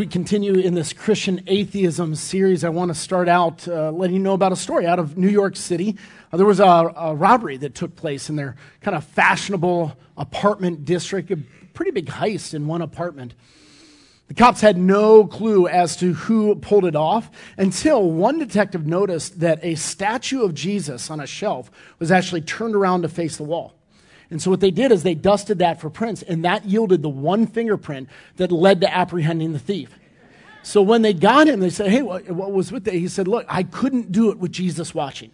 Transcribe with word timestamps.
We 0.00 0.06
continue 0.06 0.54
in 0.54 0.72
this 0.72 0.94
Christian 0.94 1.42
atheism 1.46 2.14
series, 2.14 2.64
I 2.64 2.70
want 2.70 2.88
to 2.88 2.94
start 2.94 3.28
out 3.28 3.68
uh, 3.68 3.90
letting 3.90 4.16
you 4.16 4.22
know 4.22 4.32
about 4.32 4.50
a 4.50 4.56
story 4.56 4.86
out 4.86 4.98
of 4.98 5.18
New 5.18 5.28
York 5.28 5.56
City. 5.56 5.94
Uh, 6.32 6.38
there 6.38 6.46
was 6.46 6.58
a, 6.58 6.64
a, 6.64 7.14
robbery 7.14 7.58
that 7.58 7.74
took 7.74 7.96
place 7.96 8.30
in 8.30 8.36
their 8.36 8.56
kind 8.80 8.96
of 8.96 9.04
fashionable 9.04 9.94
apartment 10.16 10.86
district, 10.86 11.30
a 11.30 11.36
pretty 11.74 11.90
big 11.90 12.06
heist 12.06 12.54
in 12.54 12.66
one 12.66 12.80
apartment. 12.80 13.34
The 14.28 14.32
cops 14.32 14.62
had 14.62 14.78
no 14.78 15.26
clue 15.26 15.68
as 15.68 15.96
to 15.96 16.14
who 16.14 16.54
pulled 16.54 16.86
it 16.86 16.96
off 16.96 17.30
until 17.58 18.10
one 18.10 18.38
detective 18.38 18.86
noticed 18.86 19.40
that 19.40 19.62
a 19.62 19.74
statue 19.74 20.40
of 20.44 20.54
Jesus 20.54 21.10
on 21.10 21.20
a 21.20 21.26
shelf 21.26 21.70
was 21.98 22.10
actually 22.10 22.40
turned 22.40 22.74
around 22.74 23.02
to 23.02 23.10
face 23.10 23.36
the 23.36 23.42
wall. 23.42 23.74
And 24.30 24.40
so 24.40 24.50
what 24.50 24.60
they 24.60 24.70
did 24.70 24.92
is 24.92 25.02
they 25.02 25.14
dusted 25.14 25.58
that 25.58 25.80
for 25.80 25.90
prints, 25.90 26.22
and 26.22 26.44
that 26.44 26.64
yielded 26.64 27.02
the 27.02 27.08
one 27.08 27.46
fingerprint 27.46 28.08
that 28.36 28.52
led 28.52 28.80
to 28.82 28.92
apprehending 28.92 29.52
the 29.52 29.58
thief. 29.58 29.98
So 30.62 30.82
when 30.82 31.02
they 31.02 31.14
got 31.14 31.48
him, 31.48 31.60
they 31.60 31.70
said, 31.70 31.90
Hey, 31.90 32.02
what, 32.02 32.30
what 32.30 32.52
was 32.52 32.70
with 32.70 32.84
that? 32.84 32.94
He 32.94 33.08
said, 33.08 33.26
Look, 33.26 33.46
I 33.48 33.62
couldn't 33.64 34.12
do 34.12 34.30
it 34.30 34.38
with 34.38 34.52
Jesus 34.52 34.94
watching. 34.94 35.32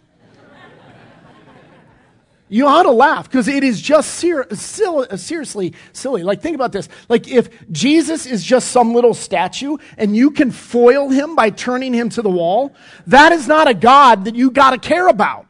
You 2.49 2.65
ought 2.65 2.83
to 2.83 2.91
laugh 2.91 3.29
because 3.29 3.49
it 3.49 3.61
is 3.61 3.81
just 3.81 4.15
ser- 4.15 4.47
seriously 4.55 5.73
silly. 5.91 6.23
Like, 6.23 6.41
think 6.41 6.55
about 6.55 6.71
this. 6.71 6.87
Like, 7.09 7.27
if 7.27 7.49
Jesus 7.73 8.25
is 8.25 8.41
just 8.41 8.71
some 8.71 8.93
little 8.93 9.13
statue 9.13 9.75
and 9.97 10.15
you 10.15 10.31
can 10.31 10.51
foil 10.51 11.09
him 11.09 11.35
by 11.35 11.49
turning 11.49 11.93
him 11.93 12.07
to 12.09 12.21
the 12.21 12.29
wall, 12.29 12.73
that 13.07 13.33
is 13.33 13.49
not 13.49 13.67
a 13.67 13.73
God 13.73 14.25
that 14.25 14.35
you 14.35 14.49
got 14.49 14.71
to 14.71 14.77
care 14.77 15.09
about 15.09 15.46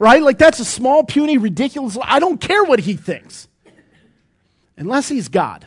right? 0.00 0.22
Like 0.22 0.38
that's 0.38 0.58
a 0.58 0.64
small, 0.64 1.04
puny, 1.04 1.38
ridiculous. 1.38 1.96
I 2.02 2.18
don't 2.18 2.40
care 2.40 2.64
what 2.64 2.80
he 2.80 2.94
thinks. 2.94 3.46
Unless 4.76 5.08
he's 5.08 5.28
God. 5.28 5.66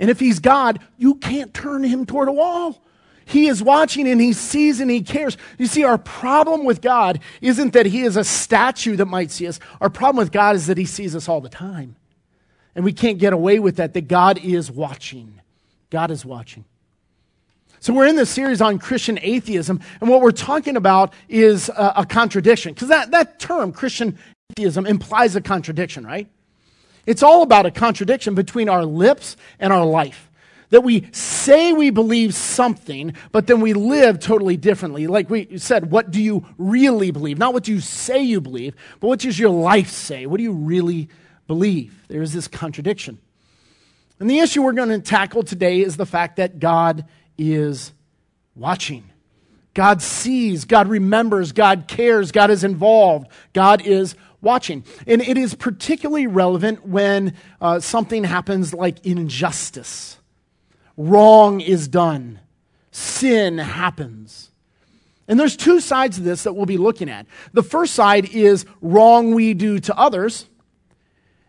And 0.00 0.10
if 0.10 0.18
he's 0.18 0.40
God, 0.40 0.80
you 0.96 1.16
can't 1.16 1.54
turn 1.54 1.84
him 1.84 2.06
toward 2.06 2.28
a 2.28 2.32
wall. 2.32 2.82
He 3.26 3.46
is 3.46 3.62
watching 3.62 4.08
and 4.08 4.20
he 4.20 4.32
sees 4.32 4.80
and 4.80 4.90
he 4.90 5.02
cares. 5.02 5.36
You 5.58 5.66
see, 5.66 5.84
our 5.84 5.98
problem 5.98 6.64
with 6.64 6.80
God 6.80 7.20
isn't 7.42 7.74
that 7.74 7.84
he 7.84 8.02
is 8.02 8.16
a 8.16 8.24
statue 8.24 8.96
that 8.96 9.06
might 9.06 9.30
see 9.30 9.46
us. 9.46 9.60
Our 9.82 9.90
problem 9.90 10.16
with 10.16 10.32
God 10.32 10.56
is 10.56 10.66
that 10.68 10.78
he 10.78 10.86
sees 10.86 11.14
us 11.14 11.28
all 11.28 11.42
the 11.42 11.50
time. 11.50 11.96
And 12.74 12.86
we 12.86 12.92
can't 12.94 13.18
get 13.18 13.34
away 13.34 13.58
with 13.58 13.76
that, 13.76 13.92
that 13.92 14.08
God 14.08 14.38
is 14.38 14.70
watching. 14.70 15.42
God 15.90 16.10
is 16.10 16.24
watching. 16.24 16.64
So, 17.80 17.92
we're 17.92 18.06
in 18.06 18.16
this 18.16 18.30
series 18.30 18.60
on 18.60 18.78
Christian 18.78 19.18
atheism, 19.22 19.80
and 20.00 20.10
what 20.10 20.20
we're 20.20 20.32
talking 20.32 20.76
about 20.76 21.12
is 21.28 21.68
a, 21.68 21.92
a 21.98 22.06
contradiction. 22.06 22.74
Because 22.74 22.88
that, 22.88 23.12
that 23.12 23.38
term, 23.38 23.72
Christian 23.72 24.18
atheism, 24.56 24.84
implies 24.84 25.36
a 25.36 25.40
contradiction, 25.40 26.04
right? 26.04 26.28
It's 27.06 27.22
all 27.22 27.42
about 27.42 27.66
a 27.66 27.70
contradiction 27.70 28.34
between 28.34 28.68
our 28.68 28.84
lips 28.84 29.36
and 29.58 29.72
our 29.72 29.86
life. 29.86 30.28
That 30.70 30.82
we 30.82 31.08
say 31.12 31.72
we 31.72 31.88
believe 31.88 32.34
something, 32.34 33.14
but 33.32 33.46
then 33.46 33.62
we 33.62 33.72
live 33.72 34.20
totally 34.20 34.58
differently. 34.58 35.06
Like 35.06 35.30
we 35.30 35.56
said, 35.56 35.90
what 35.90 36.10
do 36.10 36.22
you 36.22 36.44
really 36.58 37.10
believe? 37.10 37.38
Not 37.38 37.54
what 37.54 37.68
you 37.68 37.80
say 37.80 38.22
you 38.22 38.42
believe, 38.42 38.74
but 39.00 39.08
what 39.08 39.20
does 39.20 39.38
your 39.38 39.48
life 39.48 39.88
say? 39.88 40.26
What 40.26 40.36
do 40.36 40.42
you 40.42 40.52
really 40.52 41.08
believe? 41.46 42.04
There 42.08 42.20
is 42.20 42.34
this 42.34 42.48
contradiction. 42.48 43.18
And 44.20 44.28
the 44.28 44.40
issue 44.40 44.62
we're 44.62 44.72
going 44.72 44.88
to 44.90 44.98
tackle 44.98 45.44
today 45.44 45.80
is 45.80 45.96
the 45.96 46.04
fact 46.04 46.36
that 46.36 46.58
God 46.58 47.06
is 47.38 47.92
watching. 48.54 49.04
God 49.74 50.02
sees, 50.02 50.64
God 50.64 50.88
remembers, 50.88 51.52
God 51.52 51.84
cares, 51.86 52.32
God 52.32 52.50
is 52.50 52.64
involved, 52.64 53.28
God 53.52 53.80
is 53.86 54.16
watching. 54.40 54.84
And 55.06 55.22
it 55.22 55.38
is 55.38 55.54
particularly 55.54 56.26
relevant 56.26 56.84
when 56.84 57.34
uh, 57.60 57.80
something 57.80 58.24
happens 58.24 58.74
like 58.74 59.06
injustice, 59.06 60.18
wrong 60.96 61.60
is 61.60 61.86
done, 61.86 62.40
sin 62.90 63.58
happens. 63.58 64.50
And 65.28 65.38
there's 65.38 65.56
two 65.56 65.78
sides 65.78 66.18
of 66.18 66.24
this 66.24 66.44
that 66.44 66.54
we'll 66.54 66.66
be 66.66 66.78
looking 66.78 67.10
at. 67.10 67.26
The 67.52 67.62
first 67.62 67.94
side 67.94 68.34
is 68.34 68.64
wrong 68.80 69.34
we 69.34 69.54
do 69.54 69.78
to 69.80 69.96
others, 69.96 70.46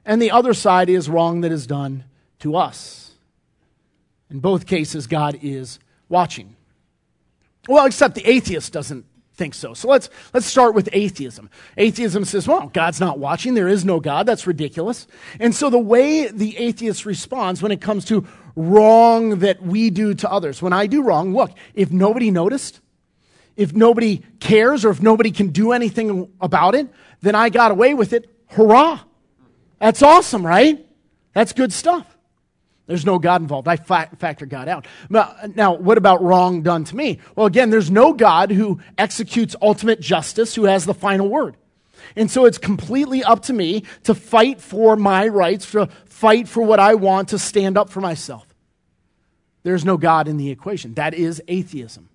and 0.06 0.22
the 0.22 0.32
other 0.32 0.54
side 0.54 0.90
is 0.90 1.10
wrong 1.10 1.42
that 1.42 1.52
is 1.52 1.66
done 1.66 2.04
to 2.40 2.56
us. 2.56 3.09
In 4.30 4.40
both 4.40 4.66
cases, 4.66 5.08
God 5.08 5.40
is 5.42 5.80
watching. 6.08 6.56
Well, 7.68 7.86
except 7.86 8.16
the 8.16 8.28
atheist 8.28 8.74
doesn't 8.74 9.06
think 9.40 9.54
so. 9.54 9.74
So 9.74 9.88
let's, 9.88 10.10
let's 10.34 10.46
start 10.46 10.76
with 10.76 10.90
atheism. 10.92 11.50
Atheism 11.78 12.26
says, 12.26 12.48
well, 12.48 12.68
God's 12.68 13.00
not 13.00 13.20
watching. 13.20 13.54
There 13.54 13.70
is 13.70 13.86
no 13.86 14.00
God. 14.00 14.26
That's 14.26 14.46
ridiculous. 14.46 15.08
And 15.40 15.56
so 15.56 15.70
the 15.70 15.80
way 15.80 16.28
the 16.28 16.58
atheist 16.58 17.06
responds 17.06 17.62
when 17.62 17.72
it 17.72 17.80
comes 17.80 18.06
to 18.06 18.28
wrong 18.56 19.40
that 19.40 19.62
we 19.64 19.90
do 19.90 20.14
to 20.16 20.30
others, 20.30 20.62
when 20.62 20.74
I 20.74 20.88
do 20.88 21.02
wrong, 21.02 21.34
look, 21.34 21.52
if 21.74 21.92
nobody 21.92 22.30
noticed, 22.32 22.82
if 23.56 23.74
nobody 23.74 24.22
cares, 24.40 24.84
or 24.84 24.90
if 24.90 25.02
nobody 25.02 25.32
can 25.32 25.48
do 25.48 25.72
anything 25.72 26.30
about 26.42 26.76
it, 26.76 26.88
then 27.22 27.36
I 27.36 27.50
got 27.50 27.72
away 27.72 27.94
with 27.94 28.14
it. 28.14 28.30
Hurrah! 28.48 29.00
That's 29.80 30.02
awesome, 30.02 30.46
right? 30.46 30.86
That's 31.34 31.54
good 31.54 31.72
stuff. 31.72 32.18
There's 32.90 33.06
no 33.06 33.20
God 33.20 33.44
involved. 33.44 33.68
I 33.68 33.76
fa- 33.76 34.10
factor 34.18 34.48
God 34.48 34.68
out. 34.68 34.88
Now, 35.12 35.36
uh, 35.44 35.48
now, 35.54 35.76
what 35.76 36.00
about 36.00 36.24
wrong 36.24 36.64
done 36.64 36.86
to 36.86 36.96
me? 36.96 37.20
Well, 37.36 37.46
again, 37.46 37.70
there's 37.70 37.92
no 37.92 38.14
God 38.14 38.50
who 38.50 38.80
executes 38.98 39.56
ultimate 39.62 40.00
justice, 40.00 40.56
who 40.56 40.64
has 40.64 40.88
the 40.88 40.96
final 40.96 41.30
word. 41.30 41.56
And 42.16 42.32
so 42.32 42.46
it's 42.46 42.58
completely 42.58 43.24
up 43.24 43.44
to 43.44 43.54
me 43.54 43.84
to 44.06 44.16
fight 44.16 44.60
for 44.60 44.96
my 44.96 45.28
rights, 45.28 45.70
to 45.74 45.86
fight 46.06 46.48
for 46.48 46.64
what 46.64 46.80
I 46.80 46.96
want, 46.96 47.30
to 47.30 47.38
stand 47.38 47.78
up 47.78 47.92
for 47.92 48.02
myself. 48.02 48.48
There's 49.62 49.86
no 49.86 49.96
God 49.96 50.28
in 50.28 50.38
the 50.38 50.50
equation. 50.50 50.96
That 50.96 51.14
is 51.14 51.44
atheism. 51.48 52.10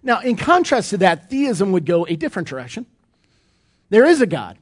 Now, 0.00 0.20
in 0.20 0.36
contrast 0.36 0.90
to 0.90 0.98
that, 0.98 1.28
theism 1.28 1.72
would 1.72 1.86
go 1.86 2.06
a 2.06 2.14
different 2.14 2.46
direction. 2.46 2.86
There 3.88 4.06
is 4.06 4.20
a 4.20 4.26
God. 4.26 4.58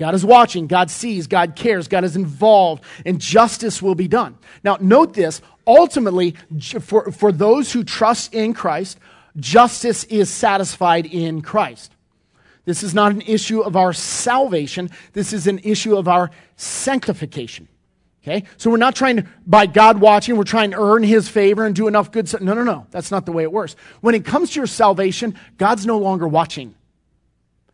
God 0.00 0.14
is 0.14 0.24
watching, 0.24 0.66
God 0.66 0.90
sees, 0.90 1.26
God 1.26 1.54
cares, 1.54 1.86
God 1.86 2.04
is 2.04 2.16
involved, 2.16 2.82
and 3.04 3.20
justice 3.20 3.82
will 3.82 3.94
be 3.94 4.08
done. 4.08 4.38
Now, 4.64 4.78
note 4.80 5.12
this 5.12 5.42
ultimately, 5.66 6.36
for, 6.80 7.12
for 7.12 7.30
those 7.30 7.70
who 7.70 7.84
trust 7.84 8.32
in 8.32 8.54
Christ, 8.54 8.98
justice 9.36 10.04
is 10.04 10.30
satisfied 10.30 11.04
in 11.04 11.42
Christ. 11.42 11.92
This 12.64 12.82
is 12.82 12.94
not 12.94 13.12
an 13.12 13.20
issue 13.20 13.60
of 13.60 13.76
our 13.76 13.92
salvation, 13.92 14.88
this 15.12 15.34
is 15.34 15.46
an 15.46 15.58
issue 15.64 15.94
of 15.94 16.08
our 16.08 16.30
sanctification. 16.56 17.68
Okay? 18.22 18.44
So 18.56 18.70
we're 18.70 18.78
not 18.78 18.96
trying 18.96 19.16
to, 19.16 19.26
by 19.46 19.66
God 19.66 20.00
watching, 20.00 20.38
we're 20.38 20.44
trying 20.44 20.70
to 20.70 20.80
earn 20.80 21.02
his 21.02 21.28
favor 21.28 21.66
and 21.66 21.74
do 21.74 21.88
enough 21.88 22.10
good. 22.10 22.32
No, 22.40 22.54
no, 22.54 22.64
no. 22.64 22.86
That's 22.90 23.10
not 23.10 23.26
the 23.26 23.32
way 23.32 23.42
it 23.42 23.52
works. 23.52 23.76
When 24.00 24.14
it 24.14 24.24
comes 24.24 24.52
to 24.52 24.60
your 24.60 24.66
salvation, 24.66 25.38
God's 25.58 25.84
no 25.84 25.98
longer 25.98 26.26
watching. 26.26 26.74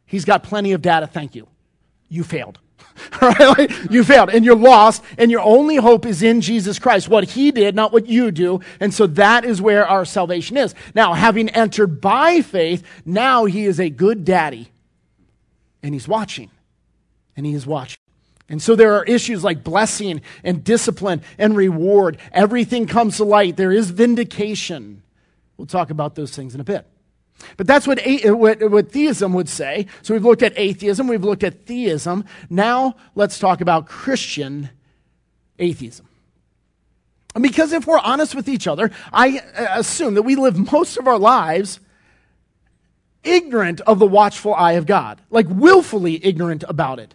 He's 0.06 0.24
got 0.24 0.42
plenty 0.42 0.72
of 0.72 0.82
data, 0.82 1.06
thank 1.06 1.36
you 1.36 1.46
you 2.08 2.24
failed. 2.24 2.58
right? 3.22 3.70
you 3.90 4.04
failed 4.04 4.30
and 4.30 4.44
you're 4.44 4.56
lost 4.56 5.02
and 5.18 5.30
your 5.30 5.40
only 5.40 5.76
hope 5.76 6.06
is 6.06 6.22
in 6.22 6.40
Jesus 6.40 6.78
Christ. 6.78 7.08
What 7.08 7.24
he 7.24 7.50
did, 7.50 7.74
not 7.74 7.92
what 7.92 8.06
you 8.06 8.30
do. 8.30 8.60
And 8.80 8.92
so 8.92 9.06
that 9.08 9.44
is 9.44 9.60
where 9.60 9.86
our 9.86 10.04
salvation 10.04 10.56
is. 10.56 10.74
Now, 10.94 11.14
having 11.14 11.48
entered 11.50 12.00
by 12.00 12.40
faith, 12.40 12.82
now 13.04 13.44
he 13.44 13.64
is 13.64 13.80
a 13.80 13.90
good 13.90 14.24
daddy 14.24 14.68
and 15.82 15.94
he's 15.94 16.08
watching 16.08 16.50
and 17.36 17.46
he 17.46 17.54
is 17.54 17.66
watching. 17.66 17.98
And 18.48 18.62
so 18.62 18.76
there 18.76 18.94
are 18.94 19.04
issues 19.04 19.42
like 19.42 19.64
blessing 19.64 20.22
and 20.44 20.62
discipline 20.62 21.22
and 21.36 21.56
reward. 21.56 22.18
Everything 22.32 22.86
comes 22.86 23.16
to 23.16 23.24
light. 23.24 23.56
There 23.56 23.72
is 23.72 23.90
vindication. 23.90 25.02
We'll 25.56 25.66
talk 25.66 25.90
about 25.90 26.14
those 26.14 26.34
things 26.34 26.54
in 26.54 26.60
a 26.60 26.64
bit. 26.64 26.86
But 27.56 27.66
that's 27.66 27.86
what, 27.86 28.00
what, 28.24 28.70
what, 28.70 28.90
theism 28.90 29.32
would 29.34 29.48
say. 29.48 29.86
So 30.02 30.14
we've 30.14 30.24
looked 30.24 30.42
at 30.42 30.52
atheism, 30.56 31.06
we've 31.06 31.24
looked 31.24 31.44
at 31.44 31.66
theism. 31.66 32.24
Now 32.48 32.96
let's 33.14 33.38
talk 33.38 33.60
about 33.60 33.86
Christian 33.86 34.70
atheism. 35.58 36.08
Because 37.40 37.72
if 37.72 37.86
we're 37.86 37.98
honest 37.98 38.34
with 38.34 38.48
each 38.48 38.66
other, 38.66 38.90
I 39.12 39.38
uh, 39.38 39.66
assume 39.78 40.14
that 40.14 40.22
we 40.22 40.36
live 40.36 40.72
most 40.72 40.96
of 40.96 41.06
our 41.06 41.18
lives 41.18 41.80
ignorant 43.22 43.80
of 43.82 43.98
the 43.98 44.06
watchful 44.06 44.54
eye 44.54 44.72
of 44.72 44.86
God, 44.86 45.20
like 45.30 45.46
willfully 45.48 46.24
ignorant 46.24 46.64
about 46.68 46.98
it. 46.98 47.14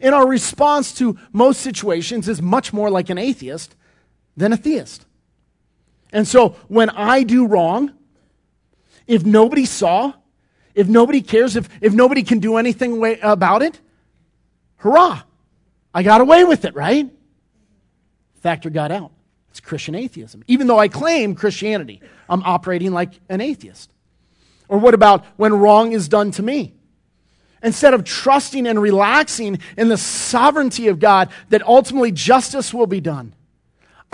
And 0.00 0.14
our 0.14 0.26
response 0.26 0.92
to 0.94 1.18
most 1.32 1.60
situations 1.60 2.28
is 2.28 2.42
much 2.42 2.72
more 2.72 2.90
like 2.90 3.10
an 3.10 3.18
atheist 3.18 3.74
than 4.36 4.52
a 4.52 4.56
theist. 4.56 5.06
And 6.12 6.26
so 6.26 6.50
when 6.68 6.90
I 6.90 7.22
do 7.22 7.46
wrong, 7.46 7.92
if 9.06 9.24
nobody 9.24 9.66
saw, 9.66 10.12
if 10.74 10.88
nobody 10.88 11.20
cares, 11.20 11.56
if, 11.56 11.68
if 11.80 11.92
nobody 11.92 12.22
can 12.22 12.38
do 12.38 12.56
anything 12.56 13.18
about 13.22 13.62
it, 13.62 13.80
hurrah, 14.76 15.22
I 15.92 16.02
got 16.02 16.20
away 16.20 16.44
with 16.44 16.64
it, 16.64 16.74
right? 16.74 17.10
Factor 18.40 18.70
got 18.70 18.90
out. 18.90 19.12
It's 19.50 19.60
Christian 19.60 19.94
atheism. 19.94 20.42
Even 20.48 20.66
though 20.66 20.78
I 20.78 20.88
claim 20.88 21.34
Christianity, 21.36 22.00
I'm 22.28 22.42
operating 22.42 22.92
like 22.92 23.12
an 23.28 23.40
atheist. 23.40 23.92
Or 24.68 24.78
what 24.78 24.94
about 24.94 25.24
when 25.36 25.54
wrong 25.54 25.92
is 25.92 26.08
done 26.08 26.32
to 26.32 26.42
me? 26.42 26.74
Instead 27.62 27.94
of 27.94 28.04
trusting 28.04 28.66
and 28.66 28.80
relaxing 28.80 29.60
in 29.78 29.88
the 29.88 29.96
sovereignty 29.96 30.88
of 30.88 30.98
God 30.98 31.30
that 31.50 31.66
ultimately 31.66 32.10
justice 32.10 32.74
will 32.74 32.86
be 32.86 33.00
done, 33.00 33.34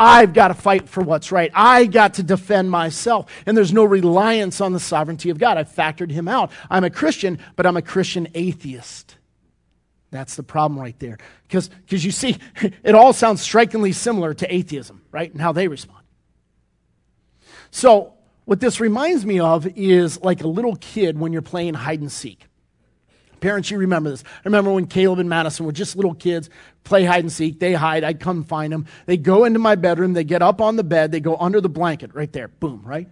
I've 0.01 0.33
got 0.33 0.49
to 0.49 0.55
fight 0.55 0.89
for 0.89 1.03
what's 1.03 1.31
right. 1.31 1.51
I 1.55 1.85
got 1.85 2.15
to 2.15 2.23
defend 2.23 2.71
myself. 2.71 3.31
And 3.45 3.55
there's 3.55 3.73
no 3.73 3.85
reliance 3.85 4.63
on 4.63 4.73
the 4.73 4.81
sovereignty 4.81 5.29
of 5.29 5.39
God. 5.39 5.59
I've 5.59 5.69
factored 5.69 6.11
him 6.11 6.27
out. 6.27 6.51
I'm 6.71 6.85
a 6.85 6.91
Christian, 6.91 7.39
but 7.55 7.67
I'm 7.67 7.77
a 7.77 7.83
Christian 7.83 8.27
atheist. 8.35 9.17
That's 10.11 10.37
the 10.37 10.43
problem 10.43 10.81
right 10.81 10.99
there. 10.99 11.19
Because 11.47 11.71
you 11.89 12.11
see, 12.11 12.39
it 12.83 12.95
all 12.95 13.13
sounds 13.13 13.43
strikingly 13.43 13.93
similar 13.93 14.33
to 14.33 14.53
atheism, 14.53 15.03
right? 15.13 15.31
And 15.31 15.41
how 15.41 15.53
they 15.53 15.69
respond. 15.69 16.05
So, 17.71 18.15
what 18.47 18.59
this 18.59 18.81
reminds 18.81 19.25
me 19.25 19.39
of 19.39 19.67
is 19.77 20.21
like 20.23 20.43
a 20.43 20.49
little 20.49 20.77
kid 20.77 21.21
when 21.21 21.33
you're 21.33 21.43
playing 21.43 21.75
hide 21.75 22.01
and 22.01 22.11
seek. 22.11 22.47
Parents, 23.41 23.71
you 23.71 23.79
remember 23.79 24.11
this. 24.11 24.23
I 24.25 24.41
remember 24.45 24.73
when 24.73 24.87
Caleb 24.87 25.19
and 25.19 25.29
Madison 25.29 25.67
were 25.67 25.73
just 25.73 25.97
little 25.97 26.15
kids, 26.15 26.51
play 26.85 27.05
hide 27.05 27.25
and 27.25 27.33
seek. 27.33 27.59
They 27.59 27.73
hide. 27.73 28.05
I'd 28.05 28.21
come 28.21 28.45
find 28.45 28.73
them. 28.73 28.87
They 29.07 29.17
go 29.17 29.45
into 29.45 29.59
my 29.59 29.75
bedroom. 29.75 30.13
They 30.13 30.25
get 30.25 30.43
up 30.43 30.61
on 30.61 30.77
the 30.77 30.85
bed. 30.85 31.13
They 31.13 31.21
go 31.21 31.37
under 31.37 31.61
the 31.61 31.69
blanket 31.69 32.15
right 32.15 32.33
there. 32.33 32.49
Boom, 32.49 32.83
right? 32.85 33.09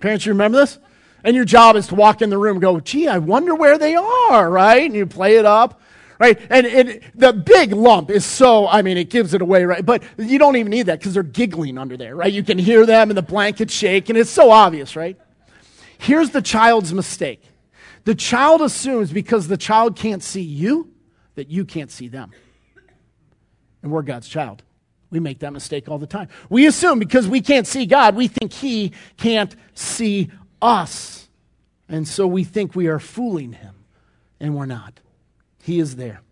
Parents, 0.00 0.26
you 0.26 0.32
remember 0.32 0.58
this? 0.58 0.78
And 1.24 1.34
your 1.34 1.44
job 1.44 1.76
is 1.76 1.88
to 1.88 1.94
walk 1.94 2.22
in 2.22 2.30
the 2.30 2.38
room 2.38 2.60
go, 2.60 2.78
gee, 2.80 3.08
I 3.08 3.18
wonder 3.18 3.54
where 3.54 3.78
they 3.78 3.96
are, 3.96 4.48
right? 4.48 4.84
And 4.84 4.94
you 4.94 5.06
play 5.06 5.36
it 5.36 5.44
up, 5.44 5.80
right? 6.20 6.38
And 6.50 6.66
it, 6.66 7.02
the 7.18 7.32
big 7.32 7.72
lump 7.72 8.10
is 8.10 8.24
so, 8.24 8.68
I 8.68 8.82
mean, 8.82 8.96
it 8.96 9.10
gives 9.10 9.34
it 9.34 9.42
away, 9.42 9.64
right? 9.64 9.84
But 9.84 10.04
you 10.18 10.38
don't 10.38 10.56
even 10.56 10.70
need 10.70 10.84
that 10.84 11.00
because 11.00 11.14
they're 11.14 11.22
giggling 11.22 11.78
under 11.78 11.96
there, 11.96 12.14
right? 12.14 12.32
You 12.32 12.44
can 12.44 12.58
hear 12.58 12.86
them 12.86 13.10
and 13.10 13.18
the 13.18 13.22
blanket 13.22 13.70
shake, 13.70 14.08
and 14.08 14.16
it's 14.16 14.30
so 14.30 14.50
obvious, 14.50 14.94
right? 14.94 15.18
Here's 15.98 16.30
the 16.30 16.42
child's 16.42 16.92
mistake 16.92 17.42
the 18.06 18.14
child 18.14 18.62
assumes 18.62 19.12
because 19.12 19.48
the 19.48 19.56
child 19.56 19.96
can't 19.96 20.22
see 20.22 20.40
you 20.40 20.92
that 21.34 21.50
you 21.50 21.64
can't 21.64 21.90
see 21.90 22.06
them. 22.06 22.30
And 23.82 23.90
we're 23.90 24.02
God's 24.02 24.28
child. 24.28 24.62
We 25.10 25.18
make 25.18 25.40
that 25.40 25.52
mistake 25.52 25.88
all 25.88 25.98
the 25.98 26.06
time. 26.06 26.28
We 26.48 26.66
assume 26.66 27.00
because 27.00 27.26
we 27.26 27.40
can't 27.40 27.66
see 27.66 27.84
God, 27.84 28.14
we 28.14 28.28
think 28.28 28.52
He 28.52 28.92
can't 29.16 29.54
see 29.74 30.30
us. 30.62 31.28
And 31.88 32.06
so 32.06 32.28
we 32.28 32.44
think 32.44 32.76
we 32.76 32.86
are 32.86 33.00
fooling 33.00 33.52
Him, 33.52 33.74
and 34.38 34.54
we're 34.54 34.66
not. 34.66 35.00
He 35.64 35.80
is 35.80 35.96
there. 35.96 36.22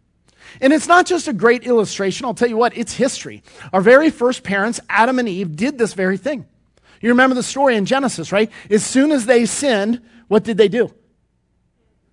And 0.61 0.73
it's 0.73 0.87
not 0.87 1.07
just 1.07 1.27
a 1.27 1.33
great 1.33 1.65
illustration. 1.65 2.25
I'll 2.25 2.35
tell 2.35 2.49
you 2.49 2.57
what, 2.57 2.77
it's 2.77 2.93
history. 2.93 3.43
Our 3.73 3.81
very 3.81 4.11
first 4.11 4.45
parents, 4.45 4.79
Adam 4.89 5.19
and 5.19 5.29
Eve, 5.29 5.57
did 5.57 5.77
this 5.79 5.95
very 5.95 6.19
thing. 6.19 6.47
You 7.01 7.09
remember 7.09 7.35
the 7.35 7.43
story 7.43 7.75
in 7.75 7.85
Genesis, 7.85 8.31
right? 8.31 8.51
As 8.71 8.87
soon 8.87 9.11
as 9.11 9.27
they 9.27 9.45
sinned, 9.45 10.01
what 10.29 10.45
did 10.45 10.57
they 10.57 10.69
do? 10.69 10.95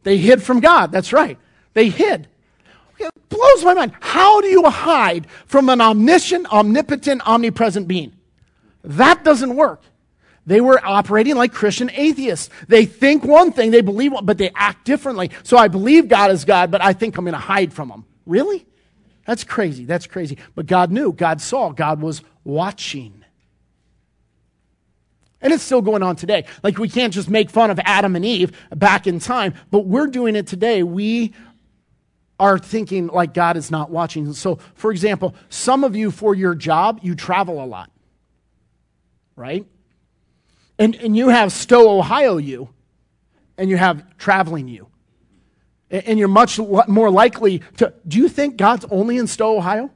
They 0.04 0.18
hid 0.18 0.42
from 0.42 0.60
God. 0.60 0.92
That's 0.92 1.14
right. 1.14 1.38
They 1.74 1.90
hid. 1.90 2.28
It 3.00 3.12
blows 3.30 3.64
my 3.64 3.74
mind. 3.74 3.94
How 4.00 4.42
do 4.42 4.48
you 4.48 4.64
hide 4.70 5.28
from 5.46 5.70
an 5.70 5.82
omniscient, 5.82 6.52
omnipotent, 6.52 7.28
omnipresent 7.28 7.88
being? 7.88 8.14
That 8.84 9.24
doesn't 9.24 9.56
work. 9.56 9.82
They 10.46 10.62
were 10.62 10.84
operating 10.84 11.36
like 11.36 11.54
Christian 11.54 11.92
atheists. 11.92 12.50
They 12.68 12.86
think 12.86 13.24
one 13.24 13.52
thing, 13.52 13.72
they 13.72 13.82
believe 13.82 14.12
one, 14.12 14.26
but 14.26 14.38
they 14.38 14.52
act 14.56 14.86
differently. 14.86 15.30
So 15.44 15.58
I 15.58 15.68
believe 15.68 16.08
God 16.08 16.32
is 16.32 16.46
God, 16.46 16.72
but 16.72 16.82
I 16.82 16.94
think 16.94 17.18
I'm 17.18 17.26
going 17.26 17.34
to 17.34 17.40
hide 17.40 17.72
from 17.74 17.92
him. 17.92 18.06
Really? 18.26 18.66
That's 19.26 19.44
crazy. 19.44 19.86
That's 19.86 20.08
crazy. 20.08 20.38
But 20.56 20.66
God 20.66 20.92
knew, 20.92 21.14
God 21.14 21.42
saw, 21.42 21.70
God 21.70 22.02
was 22.02 22.24
watching. 22.44 23.21
And 25.42 25.52
it's 25.52 25.64
still 25.64 25.82
going 25.82 26.04
on 26.04 26.16
today. 26.16 26.46
Like, 26.64 26.78
we 26.78 26.88
can't 26.88 27.14
just 27.14 27.30
make 27.30 27.50
fun 27.50 27.72
of 27.72 27.80
Adam 27.84 28.16
and 28.16 28.24
Eve 28.24 28.52
back 28.76 29.08
in 29.08 29.20
time, 29.20 29.56
but 29.72 29.86
we're 29.86 30.08
doing 30.08 30.36
it 30.36 30.48
today. 30.48 30.84
We 30.84 31.34
are 32.40 32.58
thinking 32.58 33.08
like 33.08 33.34
God 33.34 33.56
is 33.56 33.70
not 33.70 33.92
watching. 33.92 34.34
So, 34.34 34.56
for 34.74 34.92
example, 34.92 35.36
some 35.50 35.84
of 35.84 35.96
you, 35.96 36.10
for 36.10 36.34
your 36.34 36.56
job, 36.56 37.00
you 37.04 37.16
travel 37.16 37.64
a 37.64 37.66
lot, 37.66 37.92
right? 39.36 39.66
And, 40.80 40.96
and 40.96 41.16
you 41.16 41.30
have 41.30 41.52
Stow, 41.52 42.00
Ohio, 42.00 42.38
you, 42.38 42.70
and 43.58 43.70
you 43.70 43.78
have 43.78 44.18
traveling 44.18 44.68
you. 44.68 44.88
And, 45.92 46.18
you're 46.18 46.30
much 46.30 46.58
more 46.58 47.12
likely 47.12 47.62
to. 47.78 47.94
Do 48.08 48.18
you 48.18 48.30
think 48.30 48.56
God's 48.56 48.86
only 48.90 49.18
in 49.18 49.28
Stow, 49.28 49.58
Ohio? 49.58 49.92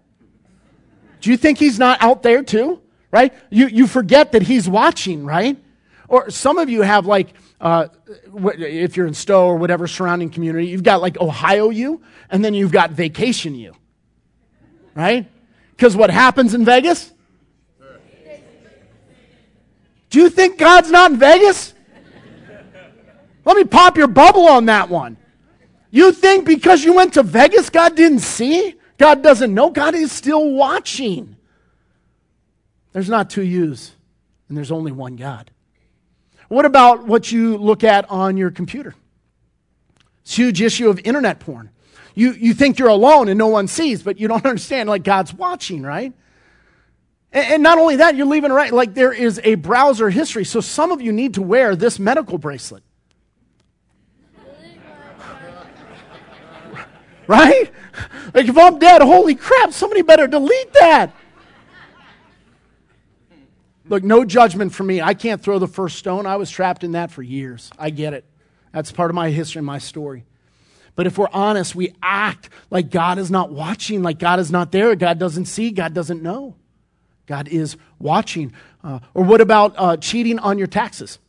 Do 1.21 1.31
you 1.31 1.37
think 1.37 1.57
He's 1.57 1.79
not 1.79 2.03
out 2.03 2.21
there 2.21 2.43
too? 2.43 2.81
Right? 3.15 3.33
You, 3.49 3.67
you 3.67 3.87
forget 3.87 4.33
that 4.33 4.41
he's 4.41 4.67
watching, 4.67 5.25
right? 5.25 5.55
Or 6.09 6.29
some 6.29 6.57
of 6.57 6.69
you 6.69 6.81
have 6.81 7.05
like, 7.05 7.29
uh, 7.61 7.87
if 8.57 8.97
you're 8.97 9.07
in 9.07 9.13
Stow 9.13 9.47
or 9.47 9.55
whatever 9.55 9.87
surrounding 9.87 10.29
community, 10.29 10.67
you've 10.67 10.83
got 10.83 11.01
like 11.01 11.17
Ohio 11.21 11.69
you, 11.69 12.01
and 12.29 12.43
then 12.43 12.53
you've 12.53 12.73
got 12.73 12.91
vacation 12.91 13.55
you, 13.55 13.73
right? 14.95 15.31
Because 15.71 15.95
what 15.95 16.09
happens 16.09 16.53
in 16.53 16.65
Vegas? 16.65 17.13
Do 20.09 20.19
you 20.19 20.29
think 20.29 20.57
God's 20.57 20.91
not 20.91 21.11
in 21.11 21.17
Vegas? 21.17 21.73
Let 23.45 23.55
me 23.55 23.63
pop 23.63 23.95
your 23.95 24.07
bubble 24.07 24.45
on 24.45 24.65
that 24.65 24.89
one. 24.89 25.15
You 25.89 26.11
think 26.11 26.45
because 26.45 26.83
you 26.83 26.91
went 26.91 27.13
to 27.13 27.23
Vegas, 27.23 27.69
God 27.69 27.95
didn't 27.95 28.19
see? 28.19 28.75
God 28.97 29.23
doesn't 29.23 29.53
know? 29.53 29.69
God 29.69 29.95
is 29.95 30.11
still 30.11 30.51
watching. 30.51 31.37
There's 32.95 33.09
not 33.09 33.29
two 33.29 33.43
yous, 33.43 33.91
and 34.47 34.55
there's 34.55 34.71
only 34.71 34.93
one 34.93 35.17
God. 35.17 35.51
What 36.47 36.63
about 36.63 37.05
what 37.05 37.29
you 37.29 37.57
look 37.57 37.83
at 37.83 38.09
on 38.09 38.37
your 38.37 38.51
computer? 38.51 38.95
It's 40.21 40.31
a 40.31 40.35
huge 40.37 40.61
issue 40.61 40.89
of 40.89 41.01
internet 41.03 41.41
porn. 41.41 41.71
You, 42.13 42.31
you 42.31 42.53
think 42.53 42.79
you're 42.79 42.87
alone 42.87 43.27
and 43.27 43.37
no 43.37 43.47
one 43.47 43.67
sees, 43.67 44.01
but 44.01 44.17
you 44.17 44.29
don't 44.29 44.45
understand, 44.45 44.87
like 44.87 45.03
God's 45.03 45.33
watching, 45.33 45.83
right? 45.83 46.13
And, 47.33 47.45
and 47.55 47.61
not 47.61 47.79
only 47.79 47.97
that, 47.97 48.15
you're 48.15 48.27
leaving 48.27 48.53
right, 48.53 48.71
like 48.71 48.93
there 48.93 49.11
is 49.11 49.41
a 49.43 49.55
browser 49.55 50.09
history. 50.09 50.45
So 50.45 50.61
some 50.61 50.93
of 50.93 51.01
you 51.01 51.11
need 51.11 51.33
to 51.33 51.41
wear 51.41 51.75
this 51.75 51.99
medical 51.99 52.37
bracelet. 52.37 52.83
right? 57.27 57.69
Like 58.33 58.47
if 58.47 58.57
I'm 58.57 58.79
dead, 58.79 59.01
holy 59.01 59.35
crap, 59.35 59.73
somebody 59.73 60.01
better 60.01 60.27
delete 60.27 60.71
that. 60.79 61.13
Look, 63.87 64.03
no 64.03 64.25
judgment 64.25 64.73
for 64.73 64.83
me. 64.83 65.01
I 65.01 65.13
can't 65.13 65.41
throw 65.41 65.59
the 65.59 65.67
first 65.67 65.97
stone. 65.97 66.25
I 66.25 66.37
was 66.37 66.49
trapped 66.49 66.83
in 66.83 66.93
that 66.93 67.11
for 67.11 67.21
years. 67.21 67.69
I 67.77 67.91
get 67.91 68.13
it. 68.13 68.25
That's 68.71 68.91
part 68.91 69.11
of 69.11 69.15
my 69.15 69.29
history 69.29 69.59
and 69.59 69.65
my 69.65 69.77
story. 69.77 70.25
But 70.95 71.07
if 71.07 71.17
we're 71.17 71.29
honest, 71.31 71.75
we 71.75 71.93
act 72.01 72.49
like 72.69 72.89
God 72.89 73.17
is 73.19 73.29
not 73.29 73.51
watching, 73.51 74.01
like 74.01 74.17
God 74.17 74.39
is 74.39 74.49
not 74.49 74.71
there, 74.71 74.95
God 74.95 75.19
doesn't 75.19 75.45
see, 75.45 75.71
God 75.71 75.93
doesn't 75.93 76.23
know. 76.23 76.55
God 77.25 77.47
is 77.47 77.75
watching. 77.99 78.53
Uh, 78.83 78.99
or 79.13 79.23
what 79.23 79.41
about 79.41 79.73
uh, 79.77 79.97
cheating 79.97 80.39
on 80.39 80.57
your 80.57 80.67
taxes? 80.67 81.19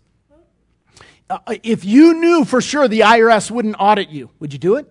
Uh, 1.28 1.38
if 1.62 1.84
you 1.84 2.14
knew 2.14 2.44
for 2.44 2.60
sure 2.60 2.86
the 2.86 3.00
IRS 3.00 3.50
wouldn't 3.50 3.76
audit 3.78 4.10
you, 4.10 4.30
would 4.38 4.52
you 4.52 4.58
do 4.58 4.76
it? 4.76 4.86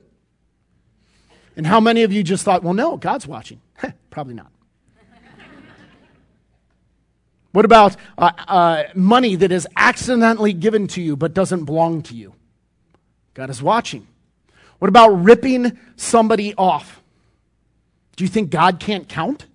And 1.55 1.65
how 1.65 1.79
many 1.79 2.03
of 2.03 2.11
you 2.11 2.23
just 2.23 2.43
thought, 2.43 2.63
well, 2.63 2.73
no, 2.73 2.97
God's 2.97 3.25
watching? 3.25 3.61
Probably 4.09 4.33
not. 4.33 4.51
What 7.55 7.63
about 7.63 7.95
uh, 8.17 8.31
uh, 8.49 8.83
money 8.95 9.37
that 9.37 9.49
is 9.49 9.65
accidentally 9.77 10.51
given 10.51 10.87
to 10.89 11.01
you 11.01 11.15
but 11.15 11.33
doesn't 11.33 11.63
belong 11.63 12.01
to 12.03 12.13
you? 12.13 12.33
God 13.33 13.49
is 13.49 13.63
watching. 13.63 14.05
What 14.79 14.89
about 14.89 15.23
ripping 15.23 15.79
somebody 15.95 16.53
off? 16.57 17.01
Do 18.17 18.25
you 18.25 18.27
think 18.27 18.49
God 18.49 18.81
can't 18.81 19.07
count? 19.07 19.45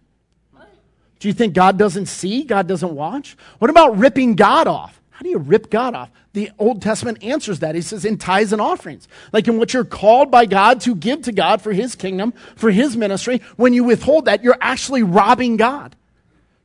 Do 1.18 1.28
you 1.28 1.34
think 1.34 1.52
God 1.52 1.76
doesn't 1.76 2.06
see? 2.06 2.42
God 2.42 2.66
doesn't 2.66 2.94
watch? 2.94 3.36
What 3.58 3.70
about 3.70 3.98
ripping 3.98 4.34
God 4.34 4.66
off? 4.66 4.98
How 5.10 5.22
do 5.22 5.28
you 5.28 5.36
rip 5.36 5.68
God 5.68 5.94
off? 5.94 6.10
The 6.32 6.50
Old 6.58 6.80
Testament 6.80 7.22
answers 7.22 7.58
that. 7.58 7.74
He 7.74 7.82
says 7.82 8.06
in 8.06 8.16
tithes 8.16 8.54
and 8.54 8.62
offerings. 8.62 9.08
Like 9.30 9.46
in 9.46 9.58
what 9.58 9.74
you're 9.74 9.84
called 9.84 10.30
by 10.30 10.46
God 10.46 10.80
to 10.82 10.94
give 10.94 11.20
to 11.22 11.32
God 11.32 11.60
for 11.60 11.74
his 11.74 11.96
kingdom, 11.96 12.32
for 12.56 12.70
his 12.70 12.96
ministry, 12.96 13.42
when 13.56 13.74
you 13.74 13.84
withhold 13.84 14.24
that, 14.24 14.42
you're 14.42 14.56
actually 14.62 15.02
robbing 15.02 15.58
God. 15.58 15.96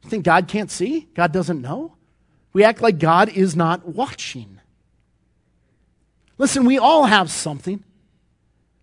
You 0.06 0.10
think 0.12 0.24
God 0.24 0.48
can't 0.48 0.70
see? 0.70 1.10
God 1.16 1.32
doesn't 1.32 1.62
know? 1.62 1.96
We 2.54 2.64
act 2.64 2.80
like 2.80 3.00
God 3.00 3.30
is 3.30 3.56
not 3.56 3.88
watching. 3.88 4.62
Listen, 6.38 6.64
we 6.64 6.78
all 6.78 7.06
have 7.06 7.32
something. 7.32 7.84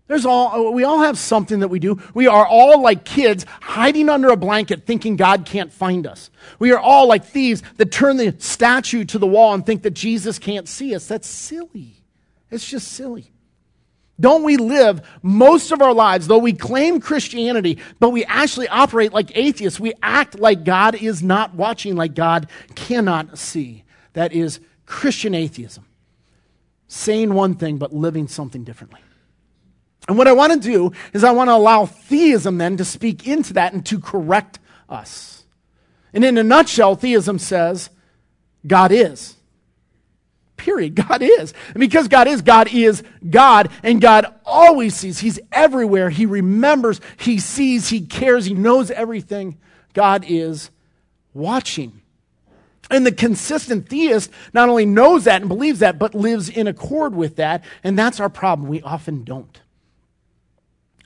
There's 0.07 0.25
all, 0.25 0.73
we 0.73 0.83
all 0.83 0.99
have 0.99 1.17
something 1.17 1.61
that 1.61 1.69
we 1.69 1.79
do. 1.79 1.99
We 2.13 2.27
are 2.27 2.45
all 2.45 2.81
like 2.81 3.05
kids 3.05 3.45
hiding 3.61 4.09
under 4.09 4.29
a 4.29 4.35
blanket 4.35 4.85
thinking 4.85 5.15
God 5.15 5.45
can't 5.45 5.71
find 5.71 6.05
us. 6.05 6.29
We 6.59 6.71
are 6.73 6.79
all 6.79 7.07
like 7.07 7.23
thieves 7.23 7.63
that 7.77 7.91
turn 7.91 8.17
the 8.17 8.35
statue 8.37 9.05
to 9.05 9.17
the 9.17 9.25
wall 9.25 9.53
and 9.53 9.65
think 9.65 9.83
that 9.83 9.91
Jesus 9.93 10.37
can't 10.37 10.67
see 10.67 10.93
us. 10.93 11.07
That's 11.07 11.27
silly. 11.27 12.03
It's 12.51 12.69
just 12.69 12.89
silly. 12.89 13.32
Don't 14.19 14.43
we 14.43 14.57
live 14.57 15.01
most 15.23 15.71
of 15.71 15.81
our 15.81 15.93
lives, 15.93 16.27
though 16.27 16.37
we 16.37 16.53
claim 16.53 16.99
Christianity, 16.99 17.79
but 17.99 18.11
we 18.11 18.23
actually 18.25 18.67
operate 18.67 19.11
like 19.11 19.35
atheists? 19.35 19.79
We 19.79 19.93
act 20.03 20.39
like 20.39 20.63
God 20.63 20.95
is 20.95 21.23
not 21.23 21.55
watching, 21.55 21.95
like 21.95 22.13
God 22.13 22.47
cannot 22.75 23.37
see. 23.37 23.83
That 24.13 24.31
is 24.31 24.59
Christian 24.85 25.33
atheism. 25.33 25.85
Saying 26.87 27.33
one 27.33 27.55
thing, 27.55 27.77
but 27.77 27.91
living 27.91 28.27
something 28.27 28.63
differently. 28.63 28.99
And 30.07 30.17
what 30.17 30.27
I 30.27 30.33
want 30.33 30.53
to 30.53 30.59
do 30.59 30.91
is 31.13 31.23
I 31.23 31.31
want 31.31 31.49
to 31.49 31.55
allow 31.55 31.85
theism 31.85 32.57
then 32.57 32.77
to 32.77 32.85
speak 32.85 33.27
into 33.27 33.53
that 33.53 33.73
and 33.73 33.85
to 33.87 33.99
correct 33.99 34.59
us. 34.89 35.43
And 36.13 36.23
in 36.23 36.37
a 36.37 36.43
nutshell, 36.43 36.95
theism 36.95 37.39
says 37.39 37.89
God 38.67 38.91
is. 38.91 39.35
Period. 40.63 40.95
God 40.95 41.21
is. 41.21 41.53
And 41.73 41.81
because 41.81 42.07
God 42.07 42.25
is, 42.25 42.41
God 42.41 42.73
is 42.73 43.03
God, 43.29 43.69
and 43.83 43.99
God 43.99 44.33
always 44.45 44.95
sees. 44.95 45.19
He's 45.19 45.37
everywhere. 45.51 46.09
He 46.09 46.25
remembers, 46.25 47.01
He 47.17 47.37
sees, 47.37 47.89
He 47.89 48.05
cares, 48.05 48.45
He 48.45 48.53
knows 48.53 48.89
everything. 48.89 49.57
God 49.93 50.23
is 50.25 50.69
watching. 51.33 52.01
And 52.89 53.05
the 53.05 53.11
consistent 53.11 53.89
theist 53.89 54.31
not 54.53 54.69
only 54.69 54.85
knows 54.85 55.25
that 55.25 55.41
and 55.41 55.49
believes 55.49 55.79
that, 55.79 55.99
but 55.99 56.15
lives 56.15 56.47
in 56.47 56.67
accord 56.67 57.13
with 57.13 57.35
that. 57.35 57.65
And 57.83 57.99
that's 57.99 58.21
our 58.21 58.29
problem. 58.29 58.69
We 58.69 58.81
often 58.83 59.25
don't. 59.25 59.59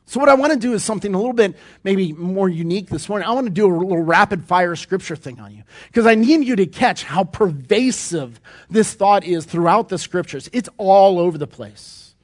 So, 0.10 0.22
what 0.22 0.30
I 0.30 0.36
want 0.36 0.54
to 0.54 0.60
do 0.60 0.74
is 0.74 0.86
something 0.86 1.14
a 1.14 1.18
little 1.18 1.34
bit 1.34 1.58
maybe 1.84 2.14
more 2.14 2.48
unique 2.48 2.90
this 2.90 3.10
morning. 3.10 3.28
I 3.28 3.34
want 3.34 3.46
to 3.48 3.52
do 3.52 3.68
a 3.68 3.76
little 3.76 4.02
rapid 4.02 4.46
fire 4.46 4.74
scripture 4.78 5.18
thing 5.18 5.38
on 5.42 5.54
you 5.54 5.64
because 5.88 6.06
I 6.06 6.16
need 6.16 6.48
you 6.48 6.56
to 6.56 6.66
catch 6.66 7.04
how 7.04 7.26
pervasive 7.26 8.40
this 8.70 8.94
thought 8.94 9.26
is 9.26 9.44
throughout 9.44 9.90
the 9.90 9.98
scriptures. 9.98 10.50
It's 10.54 10.70
all 10.78 11.20
over 11.20 11.38
the 11.38 11.46
place. 11.46 12.16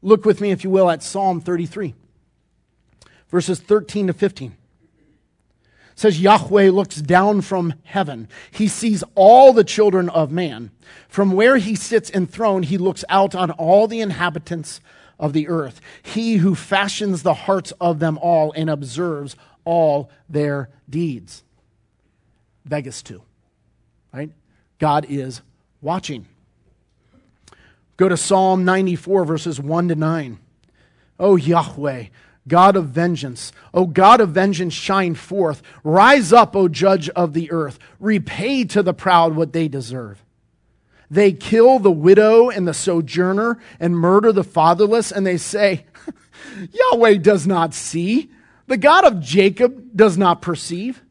Look 0.00 0.24
with 0.24 0.40
me, 0.40 0.50
if 0.50 0.64
you 0.64 0.70
will, 0.70 0.88
at 0.90 1.02
Psalm 1.02 1.42
33, 1.42 1.94
verses 3.28 3.60
13 3.60 4.06
to 4.06 4.12
15 4.14 4.56
says 6.00 6.18
Yahweh 6.18 6.70
looks 6.70 6.96
down 6.96 7.42
from 7.42 7.74
heaven. 7.84 8.26
He 8.50 8.68
sees 8.68 9.04
all 9.14 9.52
the 9.52 9.64
children 9.64 10.08
of 10.08 10.32
man. 10.32 10.70
From 11.08 11.32
where 11.32 11.58
he 11.58 11.74
sits 11.74 12.10
enthroned, 12.10 12.64
he 12.66 12.78
looks 12.78 13.04
out 13.10 13.34
on 13.34 13.50
all 13.50 13.86
the 13.86 14.00
inhabitants 14.00 14.80
of 15.20 15.32
the 15.32 15.46
earth. 15.46 15.80
He 16.02 16.36
who 16.36 16.56
fashions 16.56 17.22
the 17.22 17.34
hearts 17.34 17.72
of 17.80 18.00
them 18.00 18.18
all 18.18 18.50
and 18.52 18.68
observes 18.68 19.36
all 19.64 20.10
their 20.28 20.70
deeds. 20.88 21.44
Vegas 22.64 23.02
2. 23.02 23.22
Right? 24.12 24.30
God 24.80 25.06
is 25.08 25.42
watching. 25.80 26.26
Go 27.96 28.08
to 28.08 28.16
Psalm 28.16 28.64
94, 28.64 29.24
verses 29.24 29.60
1 29.60 29.88
to 29.88 29.94
9. 29.94 30.38
Oh, 31.20 31.36
Yahweh, 31.36 32.06
God 32.48 32.76
of 32.76 32.86
vengeance. 32.86 33.52
O 33.74 33.86
God 33.86 34.22
of 34.22 34.30
vengeance, 34.30 34.72
shine 34.72 35.14
forth. 35.14 35.62
Rise 35.84 36.32
up, 36.32 36.56
O 36.56 36.66
judge 36.66 37.10
of 37.10 37.34
the 37.34 37.52
earth. 37.52 37.78
Repay 38.00 38.64
to 38.64 38.82
the 38.82 38.94
proud 38.94 39.36
what 39.36 39.52
they 39.52 39.68
deserve. 39.68 40.24
They 41.10 41.32
kill 41.32 41.80
the 41.80 41.90
widow 41.90 42.50
and 42.50 42.68
the 42.68 42.74
sojourner 42.74 43.58
and 43.80 43.96
murder 43.96 44.32
the 44.32 44.44
fatherless, 44.44 45.10
and 45.10 45.26
they 45.26 45.36
say, 45.38 45.86
Yahweh 46.72 47.16
does 47.16 47.46
not 47.46 47.74
see. 47.74 48.30
The 48.68 48.76
God 48.76 49.04
of 49.04 49.20
Jacob 49.20 49.96
does 49.96 50.16
not 50.16 50.40
perceive. 50.40 51.02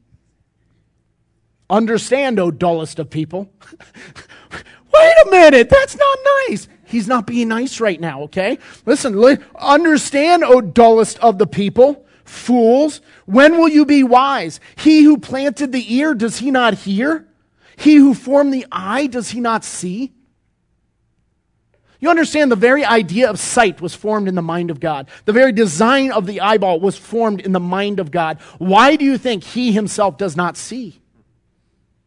Understand, 1.70 2.40
O 2.40 2.50
dullest 2.50 2.98
of 2.98 3.10
people. 3.10 3.52
Wait 4.94 5.14
a 5.26 5.30
minute, 5.30 5.70
that's 5.70 5.96
not 5.98 6.18
nice. 6.48 6.68
He's 6.86 7.08
not 7.08 7.28
being 7.28 7.50
nice 7.50 7.80
right 7.80 8.00
now, 8.00 8.24
okay? 8.24 8.58
Listen, 8.86 9.22
understand, 9.56 10.44
O 10.44 10.62
dullest 10.62 11.20
of 11.20 11.38
the 11.38 11.46
people, 11.46 12.08
fools. 12.24 13.02
When 13.26 13.60
will 13.60 13.68
you 13.68 13.86
be 13.86 14.04
wise? 14.04 14.60
He 14.78 15.04
who 15.04 15.18
planted 15.18 15.72
the 15.72 15.94
ear, 15.94 16.16
does 16.16 16.40
he 16.40 16.50
not 16.50 16.74
hear? 16.74 17.29
He 17.80 17.96
who 17.96 18.14
formed 18.14 18.54
the 18.54 18.66
eye, 18.74 19.08
does 19.08 19.30
he 19.30 19.40
not 19.40 19.64
see? 19.64 20.12
You 22.02 22.10
understand 22.10 22.52
the 22.52 22.58
very 22.58 22.84
idea 22.84 23.30
of 23.30 23.40
sight 23.40 23.80
was 23.80 23.96
formed 23.96 24.28
in 24.28 24.36
the 24.36 24.42
mind 24.42 24.70
of 24.70 24.82
God. 24.82 25.08
The 25.24 25.32
very 25.32 25.54
design 25.54 26.12
of 26.12 26.26
the 26.26 26.42
eyeball 26.42 26.82
was 26.82 26.98
formed 26.98 27.40
in 27.40 27.54
the 27.54 27.60
mind 27.60 28.02
of 28.02 28.12
God. 28.12 28.40
Why 28.58 28.98
do 28.98 29.06
you 29.06 29.18
think 29.18 29.46
he 29.46 29.72
himself 29.72 30.18
does 30.18 30.36
not 30.36 30.58
see? 30.58 31.00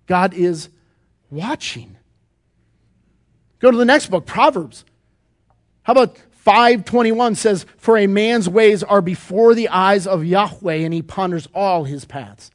God 0.07 0.35
is 0.35 0.69
watching. 1.31 1.97
Go 3.59 3.71
to 3.71 3.77
the 3.79 3.87
next 3.87 4.11
book, 4.11 4.27
Proverbs. 4.27 4.85
How 5.85 5.93
about 5.93 6.19
521 6.33 7.35
says, 7.35 7.65
For 7.79 7.97
a 7.97 8.07
man's 8.07 8.47
ways 8.47 8.83
are 8.83 9.01
before 9.01 9.55
the 9.55 9.71
eyes 9.71 10.07
of 10.07 10.23
Yahweh, 10.23 10.75
and 10.75 10.93
he 10.93 11.01
ponders 11.01 11.49
all 11.55 11.85
his 11.85 12.05
paths. 12.05 12.51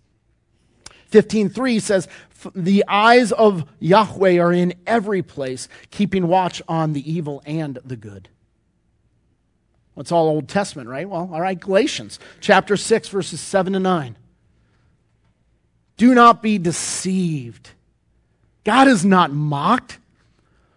15.3 1.11 1.81
says, 1.81 2.07
The 2.53 2.83
eyes 2.87 3.31
of 3.31 3.65
Yahweh 3.79 4.39
are 4.39 4.51
in 4.51 4.73
every 4.85 5.21
place, 5.21 5.67
keeping 5.91 6.27
watch 6.27 6.61
on 6.67 6.93
the 6.93 7.11
evil 7.11 7.41
and 7.45 7.79
the 7.85 7.95
good. 7.95 8.29
It's 9.95 10.11
all 10.11 10.27
Old 10.27 10.47
Testament, 10.47 10.89
right? 10.89 11.09
Well, 11.09 11.29
all 11.31 11.41
right, 11.41 11.59
Galatians 11.59 12.19
chapter 12.39 12.77
6, 12.77 13.09
verses 13.09 13.39
7 13.39 13.73
to 13.73 13.79
9. 13.79 14.15
Do 15.97 16.13
not 16.13 16.43
be 16.43 16.59
deceived. 16.59 17.71
God 18.63 18.87
is 18.87 19.03
not 19.03 19.31
mocked. 19.31 19.97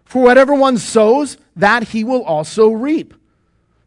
For 0.04 0.22
whatever 0.22 0.54
one 0.54 0.78
sows, 0.78 1.36
that 1.54 1.88
he 1.88 2.02
will 2.02 2.24
also 2.24 2.70
reap. 2.70 3.14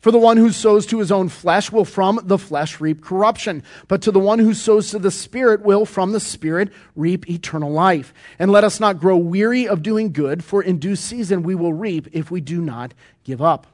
For 0.04 0.12
the 0.12 0.20
one 0.20 0.36
who 0.36 0.52
sows 0.52 0.86
to 0.88 1.00
his 1.00 1.14
own 1.14 1.30
flesh 1.30 1.72
will 1.72 1.86
from 1.86 2.20
the 2.24 2.38
flesh 2.38 2.82
reap 2.82 3.02
corruption, 3.02 3.64
but 3.88 4.02
to 4.02 4.12
the 4.12 4.20
one 4.20 4.38
who 4.38 4.54
sows 4.54 4.90
to 4.90 5.00
the 5.00 5.10
Spirit 5.10 5.62
will 5.62 5.86
from 5.86 6.12
the 6.12 6.20
Spirit 6.20 6.74
reap 6.94 7.30
eternal 7.30 7.72
life. 7.72 8.14
And 8.38 8.52
let 8.52 8.66
us 8.66 8.82
not 8.82 9.00
grow 9.00 9.16
weary 9.16 9.66
of 9.66 9.82
doing 9.82 10.12
good, 10.12 10.44
for 10.44 10.62
in 10.62 10.78
due 10.78 10.98
season 10.98 11.42
we 11.42 11.56
will 11.56 11.72
reap 11.72 12.10
if 12.12 12.30
we 12.30 12.42
do 12.42 12.60
not 12.60 12.94
give 13.24 13.42
up. 13.42 13.66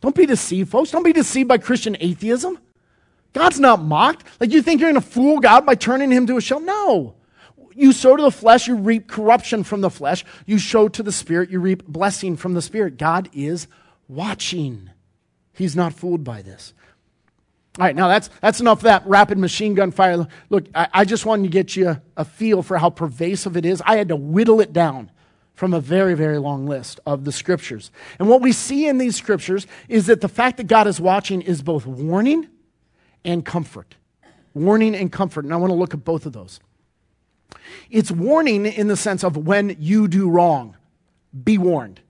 Don't 0.00 0.16
be 0.16 0.26
deceived, 0.26 0.68
folks. 0.68 0.90
Don't 0.90 1.04
be 1.04 1.12
deceived 1.12 1.48
by 1.48 1.58
Christian 1.58 1.96
atheism. 2.00 2.58
God's 3.32 3.60
not 3.60 3.80
mocked. 3.80 4.26
Like 4.40 4.50
you 4.50 4.62
think 4.62 4.80
you're 4.80 4.90
going 4.90 5.00
to 5.00 5.08
fool 5.08 5.38
God 5.38 5.64
by 5.64 5.76
turning 5.76 6.10
him 6.10 6.26
to 6.26 6.38
a 6.38 6.40
shell? 6.40 6.58
No. 6.58 7.14
You 7.76 7.92
sow 7.92 8.16
to 8.16 8.22
the 8.24 8.32
flesh, 8.32 8.66
you 8.66 8.74
reap 8.74 9.06
corruption 9.06 9.62
from 9.62 9.80
the 9.80 9.90
flesh. 9.90 10.24
You 10.44 10.58
sow 10.58 10.88
to 10.88 11.04
the 11.04 11.12
spirit, 11.12 11.50
you 11.50 11.60
reap 11.60 11.86
blessing 11.86 12.36
from 12.36 12.54
the 12.54 12.62
spirit. 12.62 12.96
God 12.96 13.28
is 13.32 13.68
watching. 14.10 14.90
He's 15.52 15.76
not 15.76 15.92
fooled 15.92 16.24
by 16.24 16.42
this. 16.42 16.74
All 17.78 17.86
right, 17.86 17.94
now 17.94 18.08
that's, 18.08 18.28
that's 18.40 18.60
enough 18.60 18.78
of 18.78 18.84
that 18.84 19.06
rapid 19.06 19.38
machine 19.38 19.74
gun 19.74 19.92
fire. 19.92 20.26
Look, 20.48 20.66
I, 20.74 20.88
I 20.92 21.04
just 21.04 21.24
wanted 21.24 21.44
to 21.44 21.48
get 21.48 21.76
you 21.76 21.90
a, 21.90 22.02
a 22.16 22.24
feel 22.24 22.62
for 22.62 22.78
how 22.78 22.90
pervasive 22.90 23.56
it 23.56 23.64
is. 23.64 23.80
I 23.86 23.96
had 23.96 24.08
to 24.08 24.16
whittle 24.16 24.60
it 24.60 24.72
down 24.72 25.10
from 25.54 25.72
a 25.72 25.80
very, 25.80 26.14
very 26.14 26.38
long 26.38 26.66
list 26.66 26.98
of 27.06 27.24
the 27.24 27.32
scriptures. 27.32 27.90
And 28.18 28.28
what 28.28 28.40
we 28.40 28.50
see 28.50 28.88
in 28.88 28.98
these 28.98 29.14
scriptures 29.14 29.66
is 29.88 30.06
that 30.06 30.20
the 30.20 30.28
fact 30.28 30.56
that 30.56 30.66
God 30.66 30.86
is 30.86 31.00
watching 31.00 31.42
is 31.42 31.62
both 31.62 31.86
warning 31.86 32.48
and 33.24 33.44
comfort. 33.44 33.94
Warning 34.52 34.96
and 34.96 35.12
comfort. 35.12 35.44
And 35.44 35.54
I 35.54 35.56
want 35.56 35.70
to 35.70 35.76
look 35.76 35.94
at 35.94 36.04
both 36.04 36.26
of 36.26 36.32
those. 36.32 36.58
It's 37.90 38.10
warning 38.10 38.66
in 38.66 38.88
the 38.88 38.96
sense 38.96 39.22
of 39.22 39.36
when 39.36 39.76
you 39.78 40.08
do 40.08 40.28
wrong, 40.28 40.76
be 41.44 41.58
warned. 41.58 42.00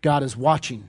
God 0.00 0.22
is 0.22 0.36
watching. 0.36 0.88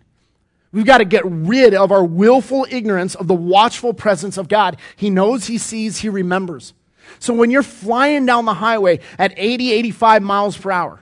We've 0.74 0.86
got 0.86 0.98
to 0.98 1.06
get 1.06 1.24
rid 1.26 1.74
of 1.74 1.92
our 1.92 2.04
willful 2.04 2.68
ignorance 2.70 3.16
of 3.16 3.28
the 3.28 3.34
watchful 3.34 3.94
presence 3.94 4.38
of 4.38 4.50
God. 4.50 4.78
He 4.98 5.10
knows, 5.10 5.48
He 5.48 5.58
sees, 5.58 6.00
He 6.00 6.10
remembers. 6.10 6.74
So 7.20 7.34
when 7.34 7.52
you're 7.52 7.64
flying 7.64 8.26
down 8.26 8.44
the 8.44 8.56
highway 8.56 9.00
at 9.18 9.34
80, 9.38 9.72
85 9.72 10.22
miles 10.22 10.58
per 10.58 10.72
hour, 10.72 11.00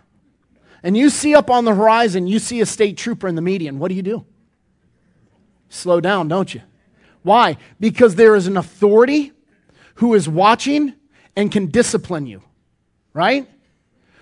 and 0.84 0.96
you 0.96 1.10
see 1.10 1.34
up 1.34 1.50
on 1.50 1.66
the 1.66 1.74
horizon, 1.74 2.28
you 2.28 2.38
see 2.38 2.62
a 2.62 2.66
state 2.66 2.98
trooper 2.98 3.28
in 3.28 3.36
the 3.36 3.42
median, 3.42 3.80
what 3.80 3.90
do 3.90 3.96
you 3.96 4.04
do? 4.04 4.25
Slow 5.70 6.00
down, 6.00 6.28
don't 6.28 6.54
you? 6.54 6.62
Why? 7.24 7.58
Because 7.80 8.16
there 8.16 8.36
is 8.36 8.46
an 8.48 8.58
authority 8.58 9.32
who 9.96 10.13
is 10.13 10.28
watching 10.28 10.94
and 11.36 11.51
can 11.51 11.68
discipline 11.68 12.28
you 12.28 12.44
right? 13.13 13.50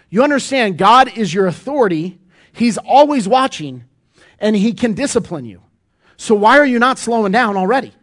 You 0.09 0.23
understand 0.23 0.77
God 0.77 1.15
is 1.17 1.33
your 1.33 1.47
authority. 1.47 2.19
He's 2.51 2.77
always 2.77 3.27
watching 3.27 3.85
and 4.39 4.55
he 4.55 4.73
can 4.73 4.93
discipline 4.93 5.45
you. 5.45 5.61
So 6.17 6.35
why 6.35 6.57
are 6.59 6.65
you 6.65 6.79
not 6.79 6.97
slowing 6.97 7.31
down 7.31 7.55
already? 7.57 7.93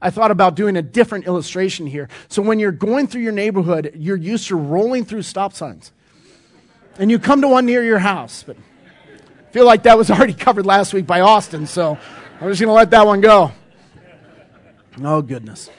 I 0.00 0.10
thought 0.10 0.30
about 0.32 0.56
doing 0.56 0.76
a 0.76 0.82
different 0.82 1.26
illustration 1.26 1.86
here. 1.86 2.08
So 2.28 2.42
when 2.42 2.58
you're 2.58 2.72
going 2.72 3.06
through 3.06 3.22
your 3.22 3.32
neighborhood, 3.32 3.92
you're 3.96 4.16
used 4.16 4.48
to 4.48 4.56
rolling 4.56 5.04
through 5.04 5.22
stop 5.22 5.52
signs. 5.52 5.92
And 6.98 7.10
you 7.10 7.18
come 7.18 7.40
to 7.42 7.48
one 7.48 7.66
near 7.66 7.82
your 7.84 8.00
house, 8.00 8.42
but 8.42 8.56
I 8.56 9.52
feel 9.52 9.64
like 9.64 9.84
that 9.84 9.96
was 9.96 10.10
already 10.10 10.34
covered 10.34 10.66
last 10.66 10.92
week 10.92 11.06
by 11.06 11.20
Austin, 11.20 11.66
so 11.66 11.98
I'm 12.40 12.48
just 12.48 12.60
going 12.60 12.68
to 12.68 12.72
let 12.72 12.90
that 12.90 13.06
one 13.06 13.20
go. 13.20 13.52
Oh 15.02 15.22
goodness. 15.22 15.70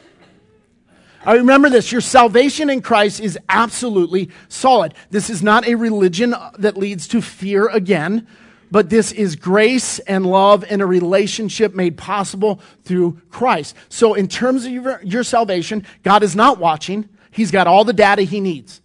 I 1.25 1.35
remember 1.35 1.69
this 1.69 1.91
your 1.91 2.01
salvation 2.01 2.69
in 2.69 2.81
Christ 2.81 3.19
is 3.19 3.37
absolutely 3.47 4.29
solid. 4.49 4.93
This 5.09 5.29
is 5.29 5.41
not 5.43 5.67
a 5.67 5.75
religion 5.75 6.33
that 6.57 6.77
leads 6.77 7.07
to 7.09 7.21
fear 7.21 7.67
again, 7.67 8.27
but 8.73 8.89
this 8.89 9.11
is 9.11 9.35
grace 9.35 9.99
and 9.99 10.25
love 10.25 10.65
and 10.67 10.81
a 10.81 10.85
relationship 10.87 11.75
made 11.75 11.95
possible 11.95 12.59
through 12.83 13.21
Christ. 13.29 13.75
So, 13.87 14.15
in 14.15 14.27
terms 14.27 14.65
of 14.65 14.71
your, 14.71 14.99
your 15.03 15.23
salvation, 15.23 15.85
God 16.01 16.23
is 16.23 16.35
not 16.35 16.57
watching, 16.57 17.07
He's 17.29 17.51
got 17.51 17.67
all 17.67 17.83
the 17.83 17.93
data 17.93 18.23
He 18.23 18.39
needs. 18.39 18.81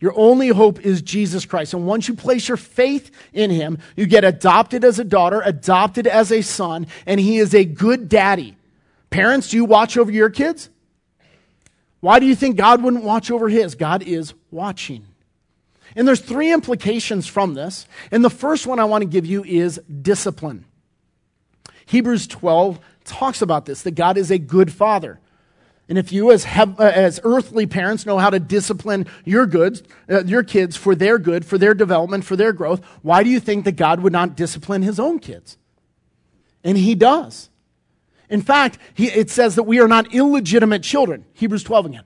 Your 0.00 0.14
only 0.16 0.48
hope 0.48 0.80
is 0.80 1.00
Jesus 1.00 1.46
Christ. 1.46 1.74
And 1.74 1.86
once 1.86 2.08
you 2.08 2.14
place 2.14 2.48
your 2.48 2.56
faith 2.56 3.12
in 3.32 3.52
Him, 3.52 3.78
you 3.94 4.06
get 4.06 4.24
adopted 4.24 4.82
as 4.84 4.98
a 4.98 5.04
daughter, 5.04 5.40
adopted 5.44 6.08
as 6.08 6.32
a 6.32 6.42
son, 6.42 6.88
and 7.06 7.20
He 7.20 7.38
is 7.38 7.54
a 7.54 7.64
good 7.64 8.08
daddy. 8.08 8.56
Parents, 9.10 9.48
do 9.50 9.58
you 9.58 9.64
watch 9.64 9.96
over 9.96 10.10
your 10.10 10.28
kids? 10.28 10.70
Why 12.00 12.18
do 12.18 12.26
you 12.26 12.34
think 12.34 12.56
God 12.56 12.82
wouldn't 12.82 13.04
watch 13.04 13.30
over 13.30 13.48
his? 13.48 13.76
God 13.76 14.02
is 14.02 14.34
watching. 14.50 15.06
And 15.96 16.08
there's 16.08 16.20
three 16.20 16.52
implications 16.52 17.26
from 17.26 17.54
this. 17.54 17.86
And 18.10 18.24
the 18.24 18.30
first 18.30 18.66
one 18.66 18.78
I 18.78 18.84
want 18.84 19.02
to 19.02 19.08
give 19.08 19.26
you 19.26 19.44
is 19.44 19.80
discipline. 20.02 20.64
Hebrews 21.86 22.26
12 22.26 22.80
talks 23.04 23.42
about 23.42 23.66
this 23.66 23.82
that 23.82 23.94
God 23.94 24.16
is 24.16 24.30
a 24.30 24.38
good 24.38 24.72
father. 24.72 25.20
And 25.88 25.98
if 25.98 26.12
you, 26.12 26.32
as, 26.32 26.46
uh, 26.46 26.74
as 26.78 27.20
earthly 27.24 27.66
parents, 27.66 28.06
know 28.06 28.16
how 28.18 28.30
to 28.30 28.40
discipline 28.40 29.06
your 29.24 29.44
goods, 29.44 29.82
uh, 30.08 30.24
your 30.24 30.42
kids 30.42 30.76
for 30.76 30.94
their 30.94 31.18
good, 31.18 31.44
for 31.44 31.58
their 31.58 31.74
development, 31.74 32.24
for 32.24 32.36
their 32.36 32.54
growth, 32.54 32.82
why 33.02 33.22
do 33.22 33.28
you 33.28 33.38
think 33.38 33.66
that 33.66 33.72
God 33.72 34.00
would 34.00 34.12
not 34.12 34.34
discipline 34.34 34.82
his 34.82 34.98
own 34.98 35.18
kids? 35.18 35.58
And 36.64 36.78
he 36.78 36.94
does. 36.94 37.50
In 38.30 38.40
fact, 38.40 38.78
he, 38.94 39.08
it 39.08 39.28
says 39.28 39.56
that 39.56 39.64
we 39.64 39.78
are 39.78 39.88
not 39.88 40.14
illegitimate 40.14 40.82
children. 40.82 41.26
Hebrews 41.34 41.62
12 41.62 41.86
again. 41.86 42.04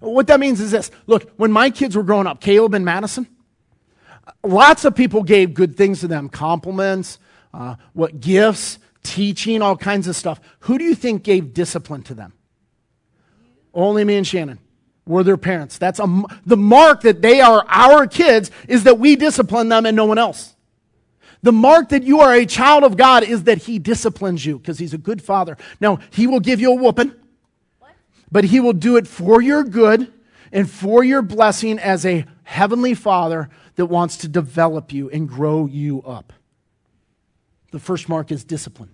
What 0.00 0.26
that 0.28 0.40
means 0.40 0.60
is 0.60 0.70
this 0.70 0.90
look, 1.06 1.30
when 1.36 1.52
my 1.52 1.70
kids 1.70 1.96
were 1.96 2.02
growing 2.02 2.26
up, 2.26 2.40
Caleb 2.40 2.74
and 2.74 2.84
Madison, 2.84 3.28
lots 4.42 4.84
of 4.84 4.94
people 4.96 5.22
gave 5.22 5.54
good 5.54 5.76
things 5.76 6.00
to 6.00 6.08
them 6.08 6.28
compliments, 6.28 7.18
uh, 7.52 7.76
what 7.92 8.20
gifts, 8.20 8.78
teaching, 9.02 9.62
all 9.62 9.76
kinds 9.76 10.08
of 10.08 10.16
stuff. 10.16 10.40
Who 10.60 10.78
do 10.78 10.84
you 10.84 10.94
think 10.94 11.22
gave 11.22 11.54
discipline 11.54 12.02
to 12.04 12.14
them? 12.14 12.32
Only 13.72 14.04
me 14.04 14.16
and 14.16 14.26
Shannon 14.26 14.58
were 15.06 15.22
their 15.22 15.36
parents. 15.36 15.78
That's 15.78 16.00
a, 16.00 16.22
the 16.46 16.56
mark 16.56 17.02
that 17.02 17.22
they 17.22 17.40
are 17.40 17.64
our 17.68 18.06
kids 18.06 18.50
is 18.68 18.84
that 18.84 18.98
we 18.98 19.16
discipline 19.16 19.68
them 19.68 19.86
and 19.86 19.96
no 19.96 20.06
one 20.06 20.18
else. 20.18 20.54
The 21.42 21.52
mark 21.52 21.88
that 21.90 22.02
you 22.02 22.20
are 22.20 22.34
a 22.34 22.44
child 22.44 22.84
of 22.84 22.96
God 22.96 23.22
is 23.22 23.44
that 23.44 23.58
He 23.58 23.78
disciplines 23.78 24.44
you 24.44 24.58
because 24.58 24.78
He's 24.78 24.94
a 24.94 24.98
good 24.98 25.22
father. 25.22 25.56
Now, 25.80 25.98
He 26.10 26.26
will 26.26 26.40
give 26.40 26.60
you 26.60 26.72
a 26.72 26.74
whooping, 26.74 27.14
but 28.30 28.44
He 28.44 28.60
will 28.60 28.72
do 28.72 28.96
it 28.96 29.06
for 29.06 29.40
your 29.40 29.64
good 29.64 30.12
and 30.52 30.68
for 30.68 31.04
your 31.04 31.22
blessing 31.22 31.78
as 31.78 32.04
a 32.04 32.24
heavenly 32.44 32.94
father 32.94 33.48
that 33.76 33.86
wants 33.86 34.16
to 34.18 34.28
develop 34.28 34.92
you 34.92 35.08
and 35.10 35.28
grow 35.28 35.66
you 35.66 36.02
up. 36.02 36.32
The 37.70 37.78
first 37.78 38.08
mark 38.08 38.32
is 38.32 38.44
discipline. 38.44 38.90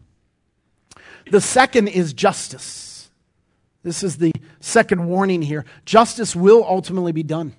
The 1.30 1.40
second 1.40 1.88
is 1.88 2.12
justice. 2.12 3.10
This 3.82 4.02
is 4.02 4.18
the 4.18 4.32
second 4.60 5.06
warning 5.06 5.42
here. 5.42 5.64
Justice 5.84 6.36
will 6.36 6.64
ultimately 6.64 7.12
be 7.12 7.22
done. 7.22 7.54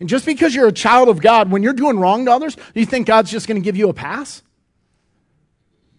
And 0.00 0.08
just 0.08 0.24
because 0.24 0.54
you're 0.54 0.68
a 0.68 0.72
child 0.72 1.08
of 1.08 1.20
God, 1.20 1.50
when 1.50 1.62
you're 1.62 1.72
doing 1.72 1.98
wrong 1.98 2.24
to 2.24 2.32
others, 2.32 2.54
do 2.54 2.80
you 2.80 2.86
think 2.86 3.06
God's 3.06 3.30
just 3.30 3.46
going 3.46 3.60
to 3.60 3.64
give 3.64 3.76
you 3.76 3.88
a 3.88 3.94
pass? 3.94 4.42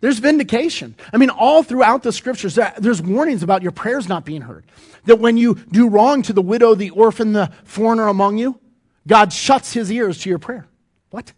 There's 0.03 0.19
vindication. 0.19 0.95
I 1.13 1.17
mean, 1.17 1.29
all 1.29 1.63
throughout 1.63 2.03
the 2.03 2.12
scriptures, 2.12 2.60
there's 2.77 3.01
warnings 3.01 3.41
about 3.41 3.62
your 3.62 3.72
prayers 3.72 4.10
not 4.10 4.25
being 4.25 4.41
heard. 4.41 4.65
That 5.05 5.19
when 5.19 5.38
you 5.38 5.55
do 5.72 5.88
wrong 5.88 6.24
to 6.24 6.33
the 6.33 6.41
widow, 6.41 6.75
the 6.75 6.89
orphan, 6.89 7.31
the 7.31 7.53
foreigner 7.63 8.10
among 8.10 8.38
you, 8.38 8.60
God 9.07 9.31
shuts 9.31 9.72
his 9.72 9.89
ears 9.89 10.17
to 10.19 10.29
your 10.29 10.39
prayer. 10.39 10.67
What? 11.10 11.31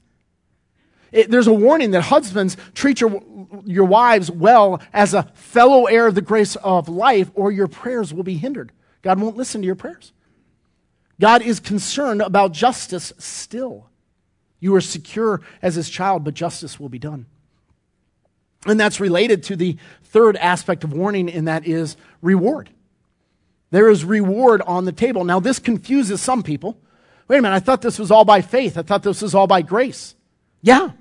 It, 1.12 1.29
there's 1.29 1.45
a 1.45 1.53
warning 1.53 1.91
that 1.91 2.01
husbands 2.01 2.57
treat 2.74 3.01
your, 3.01 3.22
your 3.65 3.86
wives 3.86 4.31
well 4.31 4.81
as 4.91 5.13
a 5.13 5.31
fellow 5.36 5.86
heir 5.86 6.07
of 6.07 6.15
the 6.15 6.24
grace 6.24 6.55
of 6.55 6.89
life, 6.89 7.29
or 7.36 7.51
your 7.51 7.67
prayers 7.67 8.15
will 8.15 8.24
be 8.24 8.38
hindered. 8.38 8.72
God 9.03 9.19
won't 9.19 9.38
listen 9.38 9.62
to 9.62 9.67
your 9.67 9.75
prayers. 9.75 10.12
God 11.22 11.43
is 11.43 11.60
concerned 11.60 12.24
about 12.24 12.51
justice 12.51 13.13
still. 13.19 13.91
You 14.60 14.73
are 14.73 14.82
secure 14.82 15.41
as 15.62 15.75
his 15.75 15.88
child, 15.88 16.23
but 16.23 16.34
justice 16.34 16.80
will 16.80 16.89
be 16.89 16.97
done. 16.97 17.28
And 18.65 18.80
that's 18.80 18.99
related 18.99 19.43
to 19.43 19.56
the 19.56 19.78
third 20.04 20.38
aspect 20.38 20.84
of 20.84 20.93
warning, 20.93 21.30
and 21.30 21.47
that 21.47 21.67
is 21.67 21.97
reward. 22.21 22.69
There 23.71 23.89
is 23.89 24.06
reward 24.06 24.62
on 24.62 24.86
the 24.86 24.91
table. 24.91 25.23
Now, 25.23 25.39
this 25.39 25.60
confuses 25.60 26.21
some 26.21 26.43
people. 26.43 26.78
Wait 27.28 27.39
a 27.39 27.41
minute, 27.41 27.56
I 27.56 27.60
thought 27.60 27.82
this 27.82 27.99
was 27.99 28.12
all 28.12 28.25
by 28.25 28.41
faith. 28.41 28.78
I 28.78 28.84
thought 28.84 29.04
this 29.04 29.21
was 29.21 29.36
all 29.36 29.47
by 29.47 29.62
grace. 29.62 30.15
Yeah. 30.62 30.91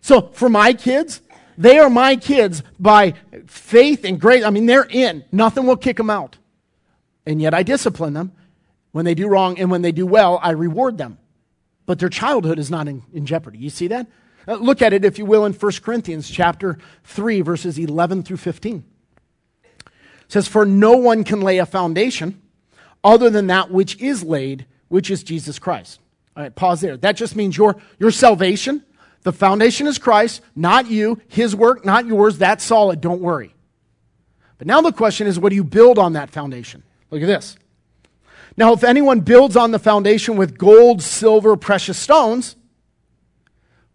So, 0.00 0.28
for 0.32 0.48
my 0.48 0.72
kids, 0.72 1.20
they 1.58 1.78
are 1.78 1.90
my 1.90 2.16
kids 2.16 2.62
by 2.78 3.14
faith 3.46 4.04
and 4.04 4.18
grace. 4.20 4.44
I 4.44 4.50
mean, 4.50 4.66
they're 4.66 4.86
in. 4.88 5.24
Nothing 5.30 5.66
will 5.66 5.76
kick 5.76 5.96
them 5.96 6.08
out. 6.08 6.38
And 7.26 7.40
yet 7.40 7.52
I 7.52 7.62
discipline 7.62 8.14
them 8.14 8.32
when 8.92 9.04
they 9.04 9.14
do 9.14 9.28
wrong, 9.28 9.58
and 9.58 9.70
when 9.70 9.82
they 9.82 9.92
do 9.92 10.06
well, 10.06 10.40
I 10.42 10.50
reward 10.52 10.98
them. 10.98 11.18
But 11.86 11.98
their 11.98 12.08
childhood 12.08 12.58
is 12.58 12.70
not 12.70 12.88
in, 12.88 13.02
in 13.12 13.26
jeopardy. 13.26 13.58
You 13.58 13.70
see 13.70 13.88
that? 13.88 14.06
Uh, 14.50 14.56
look 14.56 14.82
at 14.82 14.92
it, 14.92 15.04
if 15.04 15.16
you 15.16 15.24
will, 15.24 15.46
in 15.46 15.52
1 15.52 15.72
Corinthians 15.80 16.28
chapter 16.28 16.76
3, 17.04 17.40
verses 17.42 17.78
11 17.78 18.24
through 18.24 18.36
15. 18.36 18.84
It 19.62 19.92
says, 20.26 20.48
For 20.48 20.66
no 20.66 20.96
one 20.96 21.22
can 21.22 21.40
lay 21.40 21.58
a 21.58 21.66
foundation 21.66 22.42
other 23.04 23.30
than 23.30 23.46
that 23.46 23.70
which 23.70 24.00
is 24.00 24.24
laid, 24.24 24.66
which 24.88 25.08
is 25.08 25.22
Jesus 25.22 25.60
Christ. 25.60 26.00
All 26.36 26.42
right, 26.42 26.54
pause 26.54 26.80
there. 26.80 26.96
That 26.96 27.12
just 27.12 27.36
means 27.36 27.56
your, 27.56 27.76
your 28.00 28.10
salvation. 28.10 28.84
The 29.22 29.32
foundation 29.32 29.86
is 29.86 29.98
Christ, 29.98 30.42
not 30.56 30.90
you. 30.90 31.20
His 31.28 31.54
work, 31.54 31.84
not 31.84 32.06
yours. 32.06 32.38
That's 32.38 32.64
solid. 32.64 33.00
Don't 33.00 33.20
worry. 33.20 33.54
But 34.58 34.66
now 34.66 34.80
the 34.80 34.92
question 34.92 35.28
is, 35.28 35.38
what 35.38 35.50
do 35.50 35.56
you 35.56 35.64
build 35.64 35.96
on 35.96 36.14
that 36.14 36.30
foundation? 36.30 36.82
Look 37.10 37.22
at 37.22 37.26
this. 37.26 37.56
Now, 38.56 38.72
if 38.72 38.82
anyone 38.82 39.20
builds 39.20 39.56
on 39.56 39.70
the 39.70 39.78
foundation 39.78 40.36
with 40.36 40.58
gold, 40.58 41.02
silver, 41.02 41.56
precious 41.56 41.96
stones, 41.96 42.56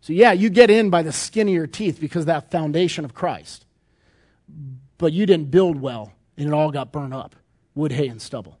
So, 0.00 0.12
yeah, 0.12 0.32
you 0.32 0.48
get 0.48 0.70
in 0.70 0.90
by 0.90 1.02
the 1.02 1.12
skin 1.12 1.48
of 1.48 1.54
your 1.54 1.66
teeth 1.66 2.00
because 2.00 2.22
of 2.22 2.26
that 2.26 2.50
foundation 2.50 3.04
of 3.04 3.14
Christ. 3.14 3.66
But 4.98 5.12
you 5.12 5.26
didn't 5.26 5.50
build 5.50 5.80
well, 5.80 6.12
and 6.36 6.48
it 6.48 6.52
all 6.52 6.70
got 6.70 6.92
burned 6.92 7.14
up 7.14 7.36
wood, 7.74 7.92
hay, 7.92 8.08
and 8.08 8.20
stubble. 8.20 8.58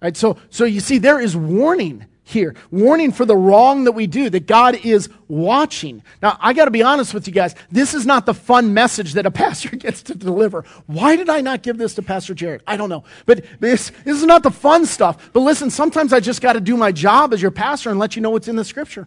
Right? 0.00 0.16
So, 0.16 0.38
so 0.50 0.64
you 0.64 0.80
see, 0.80 0.98
there 0.98 1.20
is 1.20 1.36
warning 1.36 2.06
here. 2.24 2.54
Warning 2.70 3.12
for 3.12 3.24
the 3.24 3.36
wrong 3.36 3.84
that 3.84 3.92
we 3.92 4.06
do, 4.06 4.30
that 4.30 4.46
God 4.46 4.76
is 4.84 5.08
watching. 5.28 6.02
Now, 6.22 6.38
I 6.40 6.52
got 6.54 6.64
to 6.64 6.70
be 6.70 6.82
honest 6.82 7.12
with 7.12 7.26
you 7.26 7.32
guys. 7.32 7.54
This 7.70 7.94
is 7.94 8.06
not 8.06 8.26
the 8.26 8.34
fun 8.34 8.74
message 8.74 9.12
that 9.12 9.26
a 9.26 9.30
pastor 9.42 9.76
gets 9.76 10.02
to 10.04 10.14
deliver. 10.14 10.64
Why 10.86 11.16
did 11.16 11.28
I 11.28 11.42
not 11.42 11.62
give 11.62 11.76
this 11.76 11.94
to 11.94 12.02
Pastor 12.02 12.34
Jared? 12.34 12.62
I 12.66 12.76
don't 12.76 12.88
know. 12.88 13.04
But 13.26 13.44
this, 13.60 13.92
this 14.04 14.16
is 14.16 14.24
not 14.24 14.42
the 14.42 14.50
fun 14.50 14.86
stuff. 14.86 15.30
But 15.32 15.40
listen, 15.40 15.70
sometimes 15.70 16.12
I 16.12 16.20
just 16.20 16.40
got 16.40 16.54
to 16.54 16.60
do 16.60 16.76
my 16.76 16.92
job 16.92 17.32
as 17.32 17.42
your 17.42 17.50
pastor 17.50 17.90
and 17.90 17.98
let 17.98 18.16
you 18.16 18.22
know 18.22 18.30
what's 18.30 18.48
in 18.48 18.56
the 18.56 18.64
scripture. 18.64 19.06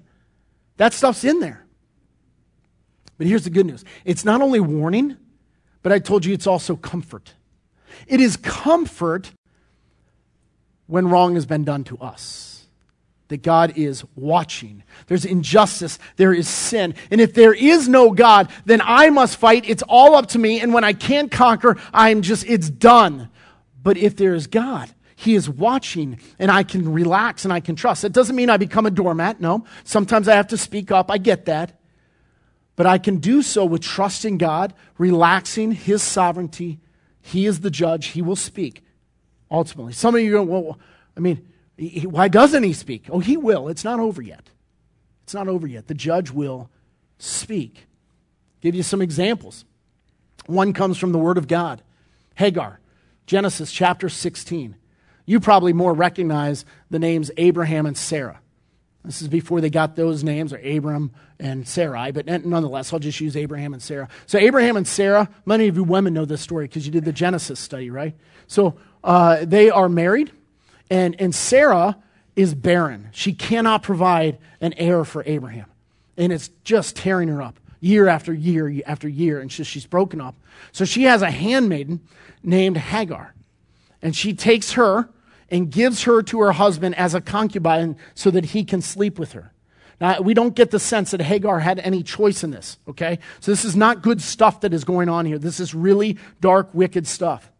That 0.77 0.93
stuff's 0.93 1.23
in 1.23 1.39
there. 1.39 1.65
But 3.17 3.27
here's 3.27 3.43
the 3.43 3.49
good 3.49 3.65
news 3.65 3.83
it's 4.05 4.23
not 4.23 4.41
only 4.41 4.59
warning, 4.59 5.17
but 5.81 5.91
I 5.91 5.99
told 5.99 6.25
you 6.25 6.33
it's 6.33 6.47
also 6.47 6.75
comfort. 6.75 7.33
It 8.07 8.19
is 8.19 8.37
comfort 8.37 9.31
when 10.85 11.09
wrong 11.09 11.35
has 11.35 11.45
been 11.45 11.63
done 11.63 11.83
to 11.85 11.97
us 11.97 12.47
that 13.27 13.41
God 13.43 13.73
is 13.75 14.05
watching. 14.15 14.83
There's 15.07 15.25
injustice, 15.25 15.99
there 16.15 16.33
is 16.33 16.47
sin. 16.47 16.95
And 17.11 17.19
if 17.19 17.33
there 17.33 17.53
is 17.53 17.89
no 17.89 18.11
God, 18.11 18.49
then 18.65 18.81
I 18.83 19.09
must 19.09 19.37
fight. 19.37 19.67
It's 19.67 19.83
all 19.83 20.15
up 20.15 20.27
to 20.27 20.39
me. 20.39 20.61
And 20.61 20.73
when 20.73 20.83
I 20.83 20.93
can't 20.93 21.29
conquer, 21.29 21.77
I'm 21.93 22.21
just, 22.21 22.45
it's 22.47 22.69
done. 22.69 23.29
But 23.83 23.97
if 23.97 24.15
there 24.15 24.33
is 24.33 24.47
God, 24.47 24.89
He 25.19 25.33
is 25.33 25.49
watching 25.49 26.19
and 26.37 26.51
I 26.51 26.61
can 26.61 26.93
relax 26.93 27.43
and 27.43 27.51
I 27.51 27.59
can 27.59 27.75
trust. 27.75 28.03
It 28.03 28.13
doesn't 28.13 28.35
mean 28.35 28.51
I 28.51 28.57
become 28.57 28.85
a 28.85 28.91
doormat. 28.91 29.41
No. 29.41 29.65
Sometimes 29.83 30.27
I 30.27 30.35
have 30.35 30.47
to 30.49 30.57
speak 30.57 30.91
up. 30.91 31.09
I 31.09 31.17
get 31.17 31.45
that. 31.45 31.79
But 32.75 32.85
I 32.85 32.99
can 32.99 33.17
do 33.17 33.41
so 33.41 33.65
with 33.65 33.81
trusting 33.81 34.37
God, 34.37 34.75
relaxing 34.99 35.71
His 35.71 36.03
sovereignty. 36.03 36.79
He 37.19 37.47
is 37.47 37.61
the 37.61 37.71
judge. 37.71 38.09
He 38.09 38.21
will 38.21 38.35
speak 38.35 38.83
ultimately. 39.49 39.93
Some 39.93 40.13
of 40.13 40.21
you 40.21 40.33
go, 40.33 40.43
well, 40.43 40.79
I 41.17 41.19
mean, 41.19 41.47
he, 41.77 42.05
why 42.05 42.27
doesn't 42.27 42.61
he 42.61 42.73
speak? 42.73 43.05
Oh, 43.09 43.17
he 43.17 43.37
will. 43.37 43.69
It's 43.69 43.83
not 43.83 43.99
over 43.99 44.21
yet. 44.21 44.51
It's 45.23 45.33
not 45.33 45.47
over 45.47 45.65
yet. 45.65 45.87
The 45.87 45.95
judge 45.95 46.29
will 46.29 46.69
speak. 47.17 47.87
Give 48.61 48.75
you 48.75 48.83
some 48.83 49.01
examples. 49.01 49.65
One 50.45 50.73
comes 50.73 50.99
from 50.99 51.11
the 51.11 51.17
Word 51.17 51.39
of 51.39 51.47
God 51.47 51.81
Hagar, 52.35 52.79
Genesis 53.25 53.71
chapter 53.71 54.09
16. 54.09 54.75
You 55.27 55.39
probably 55.39 55.73
more 55.73 55.93
recognize 55.93 56.65
the 56.89 56.97
names 56.97 57.29
Abraham 57.37 57.85
and 57.85 57.95
Sarah. 57.95 58.39
This 59.03 59.21
is 59.21 59.27
before 59.27 59.61
they 59.61 59.69
got 59.69 59.95
those 59.95 60.23
names, 60.23 60.51
or 60.51 60.57
Abram 60.57 61.11
and 61.39 61.67
Sarai, 61.67 62.11
but 62.11 62.25
nonetheless, 62.25 62.91
I'll 62.91 62.99
just 62.99 63.21
use 63.21 63.37
Abraham 63.37 63.73
and 63.73 63.81
Sarah. 63.81 64.09
So, 64.25 64.37
Abraham 64.37 64.75
and 64.75 64.87
Sarah, 64.87 65.29
many 65.45 65.67
of 65.67 65.77
you 65.77 65.83
women 65.83 66.13
know 66.13 66.25
this 66.25 66.41
story 66.41 66.65
because 66.65 66.85
you 66.85 66.91
did 66.91 67.05
the 67.05 67.13
Genesis 67.13 67.59
study, 67.59 67.89
right? 67.89 68.15
So, 68.47 68.77
uh, 69.03 69.45
they 69.45 69.69
are 69.69 69.87
married, 69.87 70.31
and, 70.89 71.15
and 71.19 71.33
Sarah 71.35 71.97
is 72.35 72.53
barren. 72.53 73.09
She 73.11 73.33
cannot 73.33 73.83
provide 73.83 74.39
an 74.59 74.73
heir 74.73 75.05
for 75.05 75.23
Abraham. 75.25 75.67
And 76.17 76.33
it's 76.33 76.49
just 76.63 76.95
tearing 76.95 77.29
her 77.29 77.41
up 77.41 77.59
year 77.79 78.07
after 78.07 78.33
year 78.33 78.81
after 78.85 79.07
year, 79.07 79.39
and 79.39 79.51
she's 79.51 79.85
broken 79.85 80.19
up. 80.19 80.35
So, 80.71 80.83
she 80.83 81.03
has 81.03 81.21
a 81.21 81.31
handmaiden 81.31 82.01
named 82.43 82.77
Hagar, 82.77 83.33
and 84.01 84.15
she 84.15 84.33
takes 84.33 84.73
her 84.73 85.09
and 85.49 85.71
gives 85.71 86.03
her 86.03 86.21
to 86.23 86.41
her 86.41 86.51
husband 86.53 86.95
as 86.95 87.13
a 87.13 87.21
concubine 87.21 87.97
so 88.13 88.31
that 88.31 88.45
he 88.45 88.63
can 88.63 88.81
sleep 88.81 89.17
with 89.17 89.33
her. 89.33 89.51
Now, 89.99 90.21
we 90.21 90.33
don't 90.33 90.55
get 90.55 90.69
the 90.69 90.79
sense 90.79 91.11
that 91.11 91.21
Hagar 91.21 91.59
had 91.59 91.79
any 91.79 92.03
choice 92.03 92.43
in 92.43 92.51
this, 92.51 92.77
okay? 92.87 93.17
So, 93.39 93.51
this 93.51 93.65
is 93.65 93.75
not 93.75 94.03
good 94.03 94.21
stuff 94.21 94.61
that 94.61 94.73
is 94.73 94.83
going 94.83 95.09
on 95.09 95.25
here. 95.25 95.39
This 95.39 95.59
is 95.59 95.73
really 95.73 96.17
dark, 96.39 96.69
wicked 96.73 97.07
stuff. 97.07 97.51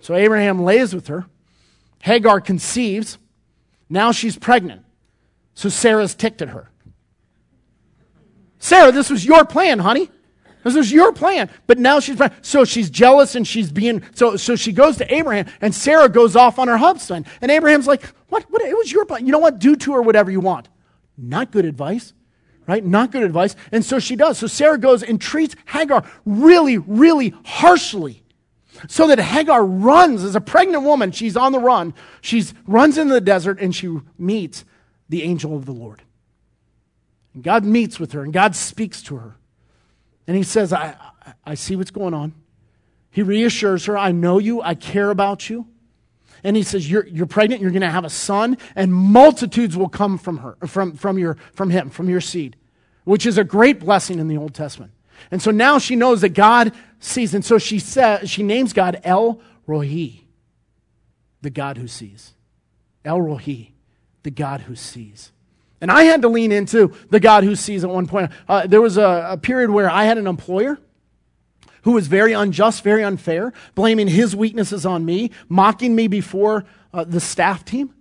So, 0.00 0.14
Abraham 0.14 0.62
lays 0.62 0.94
with 0.94 1.08
her. 1.08 1.26
Hagar 2.00 2.40
conceives. 2.40 3.18
Now 3.88 4.12
she's 4.12 4.38
pregnant. 4.38 4.84
So, 5.54 5.68
Sarah's 5.68 6.14
ticked 6.14 6.42
at 6.42 6.50
her. 6.50 6.70
Sarah, 8.60 8.92
this 8.92 9.10
was 9.10 9.24
your 9.24 9.44
plan, 9.44 9.80
honey. 9.80 10.10
This 10.66 10.74
was 10.74 10.90
your 10.90 11.12
plan. 11.12 11.48
But 11.68 11.78
now 11.78 12.00
she's, 12.00 12.20
so 12.42 12.64
she's 12.64 12.90
jealous 12.90 13.36
and 13.36 13.46
she's 13.46 13.70
being, 13.70 14.02
so, 14.16 14.36
so 14.36 14.56
she 14.56 14.72
goes 14.72 14.96
to 14.96 15.14
Abraham 15.14 15.46
and 15.60 15.72
Sarah 15.72 16.08
goes 16.08 16.34
off 16.34 16.58
on 16.58 16.66
her 16.66 16.76
husband. 16.76 17.28
And 17.40 17.52
Abraham's 17.52 17.86
like, 17.86 18.04
what, 18.30 18.42
what, 18.50 18.62
it 18.62 18.76
was 18.76 18.90
your 18.90 19.04
plan. 19.04 19.26
You 19.26 19.30
know 19.30 19.38
what? 19.38 19.60
Do 19.60 19.76
to 19.76 19.92
her 19.92 20.02
whatever 20.02 20.28
you 20.28 20.40
want. 20.40 20.68
Not 21.16 21.52
good 21.52 21.66
advice, 21.66 22.14
right? 22.66 22.84
Not 22.84 23.12
good 23.12 23.22
advice. 23.22 23.54
And 23.70 23.84
so 23.84 24.00
she 24.00 24.16
does. 24.16 24.38
So 24.38 24.48
Sarah 24.48 24.76
goes 24.76 25.04
and 25.04 25.20
treats 25.20 25.54
Hagar 25.66 26.04
really, 26.24 26.78
really 26.78 27.32
harshly. 27.44 28.24
So 28.88 29.06
that 29.06 29.20
Hagar 29.20 29.64
runs 29.64 30.24
as 30.24 30.34
a 30.34 30.40
pregnant 30.40 30.82
woman. 30.82 31.12
She's 31.12 31.36
on 31.36 31.52
the 31.52 31.60
run. 31.60 31.94
She 32.20 32.44
runs 32.66 32.98
into 32.98 33.14
the 33.14 33.20
desert 33.20 33.60
and 33.60 33.72
she 33.72 34.00
meets 34.18 34.64
the 35.08 35.22
angel 35.22 35.54
of 35.54 35.64
the 35.64 35.72
Lord. 35.72 36.02
And 37.34 37.44
God 37.44 37.64
meets 37.64 38.00
with 38.00 38.10
her 38.10 38.24
and 38.24 38.32
God 38.32 38.56
speaks 38.56 39.00
to 39.02 39.18
her. 39.18 39.36
And 40.26 40.36
he 40.36 40.42
says, 40.42 40.72
I, 40.72 40.96
I 41.44 41.54
see 41.54 41.76
what's 41.76 41.90
going 41.90 42.14
on. 42.14 42.34
He 43.10 43.22
reassures 43.22 43.86
her, 43.86 43.96
I 43.96 44.12
know 44.12 44.38
you, 44.38 44.60
I 44.60 44.74
care 44.74 45.10
about 45.10 45.48
you. 45.48 45.66
And 46.44 46.56
he 46.56 46.62
says, 46.62 46.90
You're, 46.90 47.06
you're 47.06 47.26
pregnant, 47.26 47.62
you're 47.62 47.70
going 47.70 47.80
to 47.80 47.90
have 47.90 48.04
a 48.04 48.10
son, 48.10 48.58
and 48.74 48.92
multitudes 48.92 49.76
will 49.76 49.88
come 49.88 50.18
from 50.18 50.38
her, 50.38 50.56
from, 50.66 50.92
from, 50.94 51.18
your, 51.18 51.36
from 51.54 51.70
him, 51.70 51.90
from 51.90 52.08
your 52.08 52.20
seed, 52.20 52.56
which 53.04 53.26
is 53.26 53.38
a 53.38 53.44
great 53.44 53.80
blessing 53.80 54.18
in 54.18 54.28
the 54.28 54.36
Old 54.36 54.54
Testament. 54.54 54.92
And 55.30 55.40
so 55.40 55.50
now 55.50 55.78
she 55.78 55.96
knows 55.96 56.20
that 56.20 56.30
God 56.30 56.72
sees. 57.00 57.34
And 57.34 57.44
so 57.44 57.58
she 57.58 57.78
says, 57.78 58.28
she 58.28 58.42
names 58.42 58.72
God 58.72 59.00
El 59.02 59.40
Roi, 59.66 60.20
the 61.42 61.50
God 61.50 61.78
who 61.78 61.88
sees. 61.88 62.34
El 63.04 63.20
Roi, 63.20 63.70
the 64.22 64.30
God 64.30 64.62
who 64.62 64.76
sees. 64.76 65.32
And 65.80 65.90
I 65.90 66.04
had 66.04 66.22
to 66.22 66.28
lean 66.28 66.52
into 66.52 66.92
the 67.10 67.20
God 67.20 67.44
who 67.44 67.54
sees 67.54 67.84
at 67.84 67.90
one 67.90 68.06
point. 68.06 68.30
Uh, 68.48 68.66
there 68.66 68.80
was 68.80 68.96
a, 68.96 69.28
a 69.30 69.36
period 69.36 69.70
where 69.70 69.90
I 69.90 70.04
had 70.04 70.18
an 70.18 70.26
employer 70.26 70.78
who 71.82 71.92
was 71.92 72.08
very 72.08 72.32
unjust, 72.32 72.82
very 72.82 73.04
unfair, 73.04 73.52
blaming 73.74 74.08
his 74.08 74.34
weaknesses 74.34 74.84
on 74.84 75.04
me, 75.04 75.30
mocking 75.48 75.94
me 75.94 76.08
before 76.08 76.64
uh, 76.92 77.04
the 77.04 77.20
staff 77.20 77.64
team. 77.64 77.94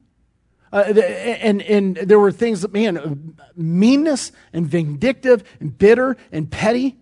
Uh, 0.73 0.93
and, 1.41 1.61
and 1.61 1.95
there 1.97 2.19
were 2.19 2.31
things 2.31 2.61
that, 2.61 2.73
man, 2.73 3.35
meanness 3.55 4.31
and 4.51 4.67
vindictive 4.67 5.43
and 5.59 5.77
bitter 5.77 6.17
and 6.31 6.49
petty. 6.49 6.97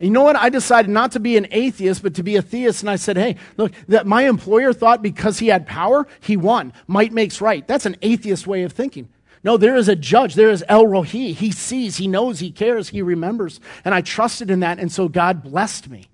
And 0.00 0.08
you 0.08 0.10
know 0.10 0.24
what? 0.24 0.36
I 0.36 0.48
decided 0.48 0.90
not 0.90 1.12
to 1.12 1.20
be 1.20 1.36
an 1.36 1.46
atheist, 1.50 2.02
but 2.02 2.14
to 2.14 2.22
be 2.22 2.36
a 2.36 2.42
theist. 2.42 2.82
And 2.82 2.90
I 2.90 2.96
said, 2.96 3.16
hey, 3.16 3.36
look, 3.56 3.72
that 3.88 4.06
my 4.06 4.22
employer 4.22 4.72
thought 4.72 5.02
because 5.02 5.38
he 5.38 5.48
had 5.48 5.66
power, 5.66 6.06
he 6.20 6.36
won. 6.36 6.72
Might 6.86 7.12
makes 7.12 7.40
right. 7.40 7.66
That's 7.66 7.86
an 7.86 7.96
atheist 8.02 8.46
way 8.46 8.62
of 8.62 8.72
thinking. 8.72 9.08
No, 9.44 9.56
there 9.56 9.76
is 9.76 9.88
a 9.88 9.96
judge. 9.96 10.34
There 10.34 10.50
is 10.50 10.64
El 10.68 10.86
Roi. 10.86 11.02
He 11.02 11.52
sees, 11.52 11.96
he 11.96 12.08
knows, 12.08 12.40
he 12.40 12.50
cares, 12.50 12.88
he 12.88 13.02
remembers. 13.02 13.60
And 13.84 13.94
I 13.94 14.00
trusted 14.00 14.50
in 14.50 14.60
that. 14.60 14.78
And 14.78 14.90
so 14.90 15.08
God 15.08 15.42
blessed 15.42 15.88
me 15.88 16.08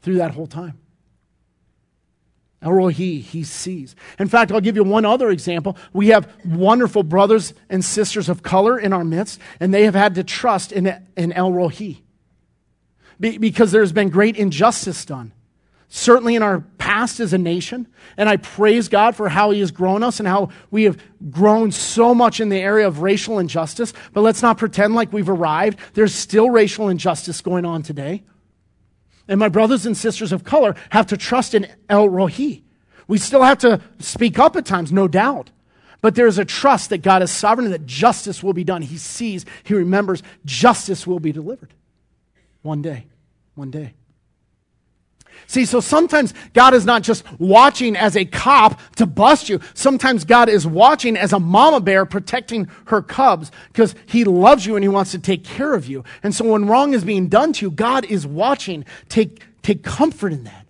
through 0.00 0.16
that 0.16 0.32
whole 0.32 0.46
time. 0.46 0.78
El 2.62 2.72
Roi, 2.72 2.92
he 2.92 3.42
sees. 3.42 3.96
In 4.18 4.28
fact, 4.28 4.52
I'll 4.52 4.60
give 4.60 4.76
you 4.76 4.84
one 4.84 5.04
other 5.04 5.30
example. 5.30 5.76
We 5.92 6.08
have 6.08 6.32
wonderful 6.44 7.02
brothers 7.02 7.54
and 7.68 7.84
sisters 7.84 8.28
of 8.28 8.42
color 8.42 8.78
in 8.78 8.92
our 8.92 9.04
midst, 9.04 9.40
and 9.58 9.74
they 9.74 9.84
have 9.84 9.94
had 9.94 10.14
to 10.14 10.24
trust 10.24 10.70
in, 10.70 10.94
in 11.16 11.32
El 11.32 11.52
Roi 11.52 11.98
because 13.18 13.70
there's 13.70 13.92
been 13.92 14.08
great 14.08 14.36
injustice 14.36 15.04
done 15.04 15.32
certainly 15.94 16.34
in 16.34 16.42
our 16.42 16.60
past 16.78 17.20
as 17.20 17.34
a 17.34 17.38
nation. 17.38 17.86
And 18.16 18.26
I 18.26 18.38
praise 18.38 18.88
God 18.88 19.14
for 19.14 19.28
how 19.28 19.50
He 19.50 19.60
has 19.60 19.70
grown 19.70 20.02
us 20.02 20.20
and 20.20 20.26
how 20.26 20.48
we 20.70 20.84
have 20.84 20.98
grown 21.30 21.70
so 21.70 22.14
much 22.14 22.40
in 22.40 22.48
the 22.48 22.56
area 22.56 22.86
of 22.86 23.02
racial 23.02 23.38
injustice. 23.38 23.92
But 24.14 24.22
let's 24.22 24.40
not 24.40 24.56
pretend 24.56 24.94
like 24.94 25.12
we've 25.12 25.28
arrived. 25.28 25.78
There's 25.92 26.14
still 26.14 26.48
racial 26.48 26.88
injustice 26.88 27.42
going 27.42 27.66
on 27.66 27.82
today. 27.82 28.22
And 29.28 29.38
my 29.38 29.50
brothers 29.50 29.84
and 29.84 29.94
sisters 29.94 30.32
of 30.32 30.44
color 30.44 30.74
have 30.88 31.08
to 31.08 31.16
trust 31.18 31.52
in 31.52 31.66
El 31.90 32.08
Roi. 32.08 32.62
We 33.06 33.18
still 33.18 33.42
have 33.42 33.58
to 33.58 33.82
speak 33.98 34.38
up 34.38 34.56
at 34.56 34.64
times, 34.64 34.92
no 34.92 35.08
doubt. 35.08 35.50
But 36.00 36.14
there's 36.14 36.38
a 36.38 36.44
trust 36.46 36.88
that 36.88 37.02
God 37.02 37.22
is 37.22 37.30
sovereign 37.30 37.66
and 37.66 37.74
that 37.74 37.84
justice 37.84 38.42
will 38.42 38.54
be 38.54 38.64
done. 38.64 38.80
He 38.80 38.96
sees, 38.96 39.44
He 39.62 39.74
remembers, 39.74 40.22
justice 40.46 41.06
will 41.06 41.20
be 41.20 41.32
delivered. 41.32 41.74
One 42.62 42.80
day. 42.80 43.06
One 43.54 43.70
day. 43.70 43.92
See, 45.52 45.66
so 45.66 45.80
sometimes 45.80 46.32
God 46.54 46.72
is 46.72 46.86
not 46.86 47.02
just 47.02 47.30
watching 47.38 47.94
as 47.94 48.16
a 48.16 48.24
cop 48.24 48.80
to 48.96 49.04
bust 49.04 49.50
you. 49.50 49.60
Sometimes 49.74 50.24
God 50.24 50.48
is 50.48 50.66
watching 50.66 51.14
as 51.14 51.34
a 51.34 51.38
mama 51.38 51.78
bear 51.78 52.06
protecting 52.06 52.70
her 52.86 53.02
cubs 53.02 53.50
because 53.68 53.94
he 54.06 54.24
loves 54.24 54.64
you 54.64 54.76
and 54.76 54.82
he 54.82 54.88
wants 54.88 55.10
to 55.10 55.18
take 55.18 55.44
care 55.44 55.74
of 55.74 55.86
you. 55.86 56.04
And 56.22 56.34
so 56.34 56.46
when 56.46 56.68
wrong 56.68 56.94
is 56.94 57.04
being 57.04 57.28
done 57.28 57.52
to 57.52 57.66
you, 57.66 57.70
God 57.70 58.06
is 58.06 58.26
watching. 58.26 58.86
Take, 59.10 59.42
take 59.60 59.82
comfort 59.82 60.32
in 60.32 60.44
that. 60.44 60.66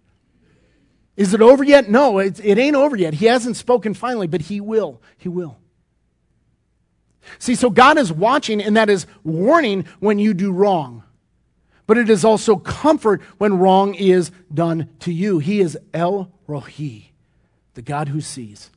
Is 1.16 1.32
it 1.32 1.40
over 1.40 1.62
yet? 1.62 1.88
No, 1.88 2.18
it, 2.18 2.44
it 2.44 2.58
ain't 2.58 2.74
over 2.74 2.96
yet. 2.96 3.14
He 3.14 3.26
hasn't 3.26 3.54
spoken 3.54 3.94
finally, 3.94 4.26
but 4.26 4.40
he 4.40 4.60
will. 4.60 5.00
He 5.16 5.28
will. 5.28 5.58
See, 7.38 7.54
so 7.54 7.70
God 7.70 7.98
is 7.98 8.12
watching, 8.12 8.60
and 8.60 8.76
that 8.76 8.90
is 8.90 9.06
warning 9.22 9.84
when 10.00 10.18
you 10.18 10.34
do 10.34 10.50
wrong 10.50 11.04
but 11.86 11.98
it 11.98 12.08
is 12.08 12.24
also 12.24 12.56
comfort 12.56 13.20
when 13.38 13.58
wrong 13.58 13.94
is 13.94 14.30
done 14.52 14.88
to 15.00 15.12
you. 15.12 15.38
He 15.38 15.60
is 15.60 15.78
El 15.92 16.30
Roi, 16.46 17.10
the 17.74 17.82
God 17.82 18.08
who 18.08 18.20
sees. 18.20 18.70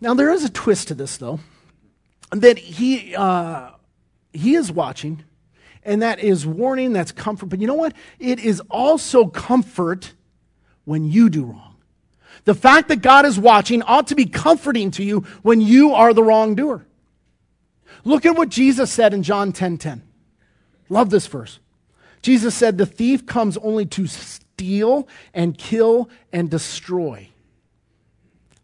Now, 0.00 0.14
there 0.14 0.30
is 0.30 0.44
a 0.44 0.50
twist 0.50 0.88
to 0.88 0.94
this, 0.94 1.18
though, 1.18 1.40
that 2.30 2.58
he, 2.58 3.14
uh, 3.14 3.70
he 4.32 4.54
is 4.54 4.72
watching, 4.72 5.24
and 5.84 6.00
that 6.02 6.20
is 6.20 6.46
warning, 6.46 6.92
that's 6.92 7.12
comfort. 7.12 7.46
But 7.46 7.60
you 7.60 7.66
know 7.66 7.74
what? 7.74 7.94
It 8.18 8.38
is 8.38 8.60
also 8.70 9.26
comfort 9.26 10.12
when 10.84 11.04
you 11.04 11.28
do 11.28 11.44
wrong. 11.44 11.76
The 12.44 12.54
fact 12.54 12.88
that 12.88 13.02
God 13.02 13.26
is 13.26 13.38
watching 13.38 13.82
ought 13.82 14.06
to 14.06 14.14
be 14.14 14.24
comforting 14.24 14.90
to 14.92 15.04
you 15.04 15.20
when 15.42 15.60
you 15.60 15.92
are 15.92 16.14
the 16.14 16.22
wrongdoer. 16.22 16.86
Look 18.04 18.24
at 18.26 18.36
what 18.36 18.48
Jesus 18.48 18.90
said 18.90 19.12
in 19.14 19.22
John 19.22 19.52
10:10. 19.52 19.54
10, 19.54 19.78
10. 19.78 20.02
Love 20.88 21.10
this 21.10 21.26
verse. 21.26 21.58
Jesus 22.22 22.54
said, 22.54 22.78
"The 22.78 22.86
thief 22.86 23.26
comes 23.26 23.56
only 23.58 23.86
to 23.86 24.06
steal 24.06 25.08
and 25.32 25.56
kill 25.56 26.10
and 26.32 26.50
destroy. 26.50 27.28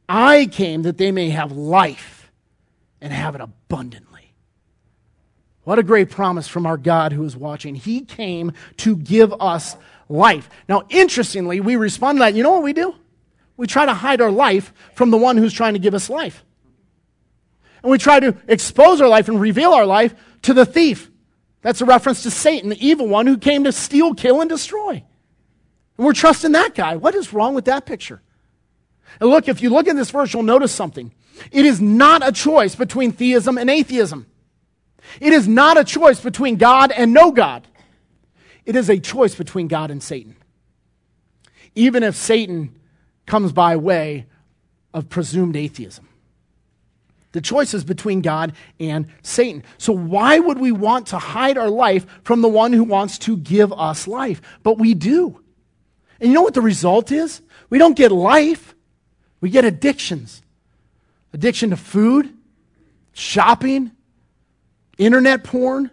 I 0.09 0.47
came 0.47 0.83
that 0.83 0.99
they 0.99 1.11
may 1.11 1.31
have 1.31 1.53
life 1.53 2.31
and 3.01 3.13
have 3.13 3.35
it 3.35 3.41
abundantly." 3.41 4.33
What 5.65 5.79
a 5.79 5.83
great 5.83 6.11
promise 6.11 6.47
from 6.47 6.65
our 6.65 6.77
God 6.77 7.13
who 7.13 7.25
is 7.25 7.37
watching. 7.37 7.75
He 7.75 8.03
came 8.03 8.53
to 8.79 8.97
give 8.97 9.33
us 9.41 9.77
life. 10.09 10.49
Now, 10.69 10.85
interestingly, 10.91 11.61
we 11.61 11.75
respond 11.77 12.19
to 12.19 12.21
that. 12.21 12.35
You 12.35 12.45
know 12.45 12.53
what 12.53 12.63
we 12.63 12.73
do? 12.73 12.95
We 13.57 13.67
try 13.67 13.85
to 13.85 13.95
hide 13.95 14.21
our 14.21 14.31
life 14.31 14.73
from 14.95 15.11
the 15.11 15.17
one 15.17 15.37
who's 15.37 15.53
trying 15.53 15.73
to 15.73 15.81
give 15.81 15.95
us 15.95 16.09
life 16.09 16.45
and 17.83 17.91
we 17.91 17.99
try 17.99 18.21
to 18.21 18.37
expose 18.49 19.01
our 19.01 19.09
life 19.09 19.29
and 19.29 19.41
reveal 19.41 19.73
our 19.73 19.87
life 19.87 20.15
to 20.43 20.55
the 20.55 20.67
thief. 20.67 21.11
That's 21.63 21.81
a 21.81 21.85
reference 21.85 22.23
to 22.23 22.31
Satan, 22.31 22.71
the 22.71 22.87
evil 22.87 23.09
one 23.09 23.27
who 23.27 23.39
came 23.39 23.65
to 23.65 23.73
steal, 23.73 24.15
kill, 24.15 24.41
and 24.41 24.49
destroy. 24.49 25.03
And 25.97 26.07
we're 26.07 26.13
trusting 26.13 26.53
that 26.53 26.75
guy. 26.75 26.97
What 26.97 27.15
is 27.15 27.33
wrong 27.33 27.55
with 27.55 27.65
that 27.65 27.87
picture? 27.87 28.23
And 29.21 29.31
look, 29.31 29.49
if 29.49 29.63
you 29.63 29.71
look 29.71 29.89
at 29.89 29.97
this 29.97 30.11
verse, 30.11 30.33
you'll 30.33 30.43
notice 30.43 30.73
something. 30.73 31.13
It 31.51 31.65
is 31.65 31.81
not 31.81 32.27
a 32.27 32.33
choice 32.33 32.75
between 32.75 33.13
theism 33.13 33.59
and 33.59 33.69
atheism. 33.71 34.27
It 35.21 35.33
is 35.33 35.47
not 35.49 35.79
a 35.79 35.85
choice 35.85 36.21
between 36.21 36.57
God 36.57 36.93
and 36.93 37.13
no 37.13 37.31
God. 37.31 37.67
It 38.65 38.77
is 38.77 38.91
a 38.91 38.99
choice 38.99 39.35
between 39.35 39.69
God 39.69 39.91
and 39.91 40.03
Satan. 40.03 40.37
Even 41.75 42.03
if 42.03 42.17
Satan 42.17 42.79
comes 43.27 43.53
by 43.53 43.77
way 43.77 44.27
of 44.93 45.09
presumed 45.09 45.57
atheism. 45.57 46.09
The 47.33 47.41
choice 47.41 47.75
is 47.75 47.85
between 47.85 48.23
God 48.23 48.55
and 48.81 49.07
Satan. 49.23 49.63
So, 49.79 49.93
why 49.93 50.39
would 50.39 50.59
we 50.59 50.73
want 50.73 51.09
to 51.09 51.19
hide 51.19 51.59
our 51.59 51.69
life 51.69 52.07
from 52.23 52.41
the 52.41 52.49
one 52.49 52.73
who 52.73 52.85
wants 52.85 53.19
to 53.21 53.37
give 53.37 53.73
us 53.73 54.09
life? 54.09 54.41
But 54.63 54.79
we 54.79 54.95
do. 54.95 55.41
And 56.19 56.31
you 56.31 56.35
know 56.35 56.43
what 56.43 56.55
the 56.55 56.63
result 56.63 57.13
is? 57.13 57.43
We 57.69 57.79
don't 57.79 57.97
get 57.97 58.13
life, 58.13 58.75
we 59.41 59.51
get 59.51 59.65
addictions 59.65 60.43
addiction 61.37 61.69
to 61.69 61.77
food, 61.77 62.33
shopping, 63.13 63.93
internet 64.97 65.45
porn, 65.45 65.91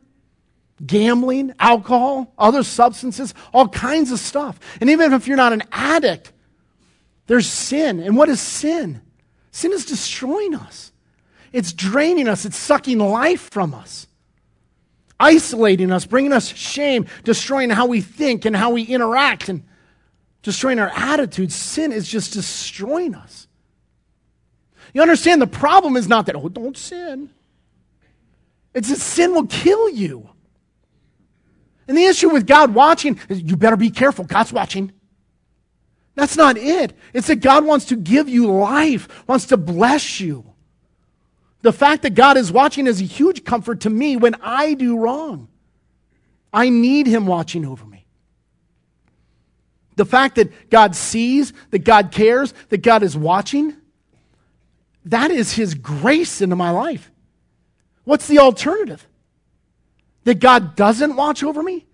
gambling, 0.85 1.53
alcohol, 1.59 2.33
other 2.37 2.63
substances, 2.63 3.33
all 3.53 3.67
kinds 3.67 4.13
of 4.13 4.19
stuff. 4.19 4.57
And 4.79 4.89
even 4.89 5.11
if 5.11 5.27
you're 5.27 5.35
not 5.35 5.51
an 5.51 5.63
addict, 5.69 6.31
there's 7.27 7.45
sin. 7.45 7.99
And 7.99 8.15
what 8.15 8.29
is 8.29 8.39
sin? 8.39 9.01
Sin 9.51 9.73
is 9.73 9.85
destroying 9.85 10.55
us. 10.55 10.92
It's 11.53 11.71
draining 11.71 12.27
us, 12.27 12.45
it's 12.45 12.57
sucking 12.57 12.97
life 12.97 13.51
from 13.51 13.75
us, 13.75 14.07
isolating 15.19 15.91
us, 15.91 16.05
bringing 16.05 16.33
us 16.33 16.47
shame, 16.47 17.05
destroying 17.23 17.69
how 17.69 17.85
we 17.85 18.01
think 18.01 18.45
and 18.45 18.55
how 18.55 18.71
we 18.71 18.81
interact, 18.81 19.49
and 19.49 19.63
destroying 20.41 20.79
our 20.79 20.91
attitudes. 20.95 21.53
Sin 21.53 21.91
is 21.91 22.07
just 22.07 22.33
destroying 22.33 23.13
us. 23.13 23.47
You 24.93 25.01
understand 25.01 25.41
the 25.41 25.47
problem 25.47 25.95
is 25.95 26.07
not 26.07 26.25
that, 26.25 26.35
oh, 26.35 26.49
don't 26.49 26.75
sin. 26.75 27.29
It's 28.73 28.89
that 28.89 28.97
sin 28.97 29.33
will 29.33 29.47
kill 29.47 29.89
you. 29.89 30.29
And 31.87 31.95
the 31.95 32.05
issue 32.05 32.29
with 32.29 32.47
God 32.47 32.73
watching 32.73 33.19
is 33.29 33.41
you 33.41 33.55
better 33.55 33.77
be 33.77 33.91
careful. 33.91 34.25
God's 34.25 34.51
watching. 34.51 34.91
That's 36.15 36.37
not 36.37 36.57
it. 36.57 36.93
It's 37.13 37.27
that 37.27 37.37
God 37.37 37.65
wants 37.65 37.85
to 37.85 37.95
give 37.95 38.29
you 38.29 38.51
life, 38.51 39.07
wants 39.27 39.47
to 39.47 39.57
bless 39.57 40.19
you. 40.19 40.52
The 41.63 41.73
fact 41.73 42.03
that 42.03 42.13
God 42.13 42.35
is 42.37 42.51
watching 42.51 42.87
is 42.87 43.01
a 43.01 43.05
huge 43.05 43.45
comfort 43.45 43.79
to 43.81 43.89
me 43.89 44.17
when 44.17 44.35
I 44.41 44.73
do 44.73 44.97
wrong. 44.97 45.47
I 46.51 46.69
need 46.69 47.07
Him 47.07 47.25
watching 47.25 47.65
over 47.65 47.85
me. 47.85 48.05
The 49.95 50.05
fact 50.05 50.35
that 50.35 50.69
God 50.69 50.93
sees, 50.93 51.53
that 51.71 51.85
God 51.85 52.11
cares, 52.11 52.53
that 52.67 52.81
God 52.81 53.01
is 53.01 53.15
watching, 53.15 53.75
that 55.05 55.31
is 55.31 55.53
His 55.53 55.73
grace 55.73 56.41
into 56.41 56.57
my 56.57 56.69
life. 56.69 57.09
What's 58.03 58.27
the 58.27 58.39
alternative? 58.39 59.07
That 60.25 60.39
God 60.41 60.75
doesn't 60.75 61.15
watch 61.15 61.43
over 61.43 61.63
me? 61.63 61.85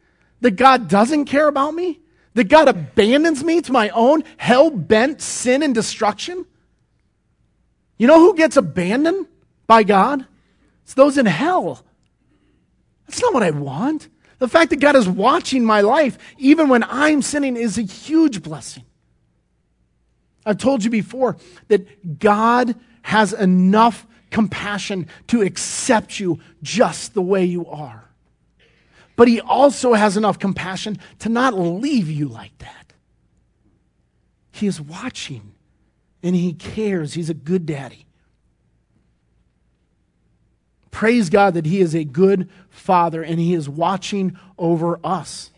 That 0.42 0.52
God 0.52 0.88
doesn't 0.88 1.26
care 1.26 1.48
about 1.48 1.76
me? 1.76 2.00
That 2.34 2.46
God 2.46 2.70
abandons 2.70 3.44
me 3.44 3.62
to 3.62 3.72
my 3.72 3.90
own 3.90 4.24
hell 4.38 4.72
bent 4.72 5.22
sin 5.22 5.62
and 5.62 5.76
destruction? 5.76 6.48
You 8.00 8.08
know 8.08 8.20
who 8.20 8.36
gets 8.36 8.58
abandoned? 8.58 9.28
By 9.70 9.84
God? 9.84 10.26
It's 10.84 10.96
those 10.96 11.20
in 11.20 11.28
hell. 11.28 11.86
That's 13.08 13.22
not 13.22 13.36
what 13.36 13.44
I 13.44 13.52
want. 13.52 14.10
The 14.40 14.48
fact 14.48 14.72
that 14.72 14.80
God 14.80 14.96
is 14.96 15.08
watching 15.08 15.64
my 15.64 15.82
life, 15.82 16.18
even 16.40 16.70
when 16.70 16.84
I'm 16.84 17.22
sinning, 17.22 17.56
is 17.56 17.78
a 17.78 17.84
huge 17.84 18.42
blessing. 18.42 18.84
I've 20.44 20.58
told 20.58 20.84
you 20.84 20.90
before 20.90 21.38
that 21.68 22.18
God 22.18 22.74
has 23.04 23.32
enough 23.32 24.08
compassion 24.32 25.08
to 25.28 25.44
accept 25.44 26.20
you 26.20 26.40
just 26.64 27.14
the 27.14 27.22
way 27.22 27.46
you 27.46 27.68
are. 27.68 28.10
But 29.16 29.28
He 29.28 29.40
also 29.40 29.94
has 29.94 30.18
enough 30.18 30.40
compassion 30.40 30.98
to 31.20 31.30
not 31.30 31.54
leave 31.54 32.10
you 32.10 32.28
like 32.28 32.58
that. 32.58 32.94
He 34.52 34.66
is 34.66 34.82
watching 34.82 35.54
and 36.24 36.36
He 36.36 36.54
cares. 36.54 37.14
He's 37.14 37.30
a 37.30 37.36
good 37.36 37.68
daddy. 37.68 38.08
Praise 40.92 41.30
God 41.30 41.54
that 41.54 41.66
He 41.66 41.82
is 41.82 41.96
a 41.96 42.04
good 42.04 42.50
Father 42.70 43.24
and 43.24 43.40
He 43.40 43.54
is 43.54 43.70
watching 43.70 44.38
over 44.58 45.00
us. 45.04 45.52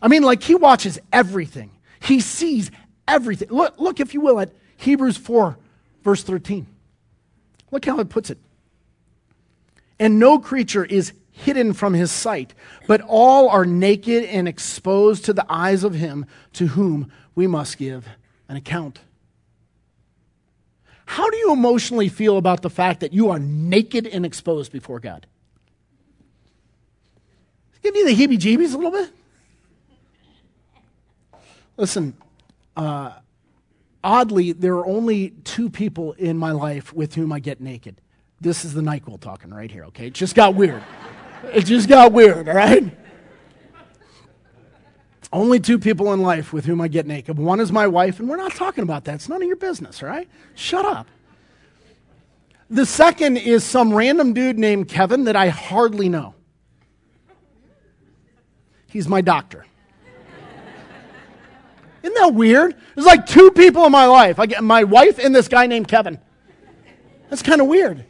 I 0.00 0.08
mean, 0.08 0.22
like 0.22 0.42
He 0.42 0.54
watches 0.54 0.98
everything, 1.12 1.70
He 2.00 2.20
sees 2.20 2.70
everything. 3.06 3.48
Look, 3.50 3.78
look 3.78 4.00
if 4.00 4.14
you 4.14 4.20
will, 4.20 4.40
at 4.40 4.52
Hebrews 4.76 5.16
4, 5.16 5.56
verse 6.02 6.22
13. 6.22 6.66
Look 7.70 7.84
how 7.84 7.98
it 8.00 8.08
puts 8.08 8.30
it. 8.30 8.38
And 9.98 10.18
no 10.18 10.38
creature 10.38 10.84
is 10.84 11.12
hidden 11.30 11.72
from 11.72 11.94
his 11.94 12.12
sight, 12.12 12.54
but 12.86 13.00
all 13.06 13.48
are 13.48 13.64
naked 13.64 14.24
and 14.24 14.46
exposed 14.46 15.24
to 15.24 15.32
the 15.32 15.46
eyes 15.48 15.82
of 15.82 15.94
him 15.94 16.26
to 16.52 16.68
whom 16.68 17.10
we 17.34 17.46
must 17.46 17.78
give 17.78 18.06
an 18.48 18.56
account. 18.56 19.00
How 21.12 21.28
do 21.28 21.36
you 21.36 21.52
emotionally 21.52 22.08
feel 22.08 22.38
about 22.38 22.62
the 22.62 22.70
fact 22.70 23.00
that 23.00 23.12
you 23.12 23.28
are 23.28 23.38
naked 23.38 24.06
and 24.06 24.24
exposed 24.24 24.72
before 24.72 24.98
God? 24.98 25.26
Give 27.82 27.94
you 27.94 28.06
the 28.06 28.14
heebie 28.14 28.38
jeebies 28.38 28.72
a 28.72 28.78
little 28.78 28.92
bit? 28.92 29.10
Listen, 31.76 32.16
uh, 32.78 33.12
oddly, 34.02 34.52
there 34.52 34.72
are 34.76 34.86
only 34.86 35.34
two 35.44 35.68
people 35.68 36.12
in 36.14 36.38
my 36.38 36.52
life 36.52 36.94
with 36.94 37.14
whom 37.14 37.30
I 37.30 37.40
get 37.40 37.60
naked. 37.60 38.00
This 38.40 38.64
is 38.64 38.72
the 38.72 38.80
NyQuil 38.80 39.20
talking 39.20 39.50
right 39.50 39.70
here, 39.70 39.84
okay? 39.84 40.06
It 40.06 40.14
just 40.14 40.34
got 40.34 40.54
weird. 40.54 40.82
it 41.52 41.66
just 41.66 41.90
got 41.90 42.12
weird, 42.12 42.48
all 42.48 42.54
right? 42.54 42.90
Only 45.32 45.60
two 45.60 45.78
people 45.78 46.12
in 46.12 46.20
life 46.20 46.52
with 46.52 46.66
whom 46.66 46.80
I 46.80 46.88
get 46.88 47.06
naked. 47.06 47.38
One 47.38 47.58
is 47.58 47.72
my 47.72 47.86
wife, 47.86 48.20
and 48.20 48.28
we're 48.28 48.36
not 48.36 48.54
talking 48.54 48.82
about 48.82 49.04
that. 49.04 49.14
It's 49.14 49.28
none 49.28 49.40
of 49.40 49.48
your 49.48 49.56
business, 49.56 50.02
all 50.02 50.08
right? 50.08 50.28
Shut 50.54 50.84
up. 50.84 51.06
The 52.68 52.84
second 52.84 53.38
is 53.38 53.64
some 53.64 53.94
random 53.94 54.34
dude 54.34 54.58
named 54.58 54.88
Kevin 54.88 55.24
that 55.24 55.36
I 55.36 55.48
hardly 55.48 56.08
know. 56.08 56.34
He's 58.88 59.08
my 59.08 59.22
doctor. 59.22 59.64
Isn't 62.02 62.14
that 62.14 62.34
weird? 62.34 62.74
There's 62.94 63.06
like 63.06 63.26
two 63.26 63.50
people 63.52 63.86
in 63.86 63.92
my 63.92 64.06
life. 64.06 64.38
I 64.38 64.46
get 64.46 64.62
my 64.62 64.84
wife 64.84 65.18
and 65.18 65.34
this 65.34 65.48
guy 65.48 65.66
named 65.66 65.88
Kevin. 65.88 66.18
That's 67.30 67.42
kind 67.42 67.60
of 67.60 67.68
weird. 67.68 68.04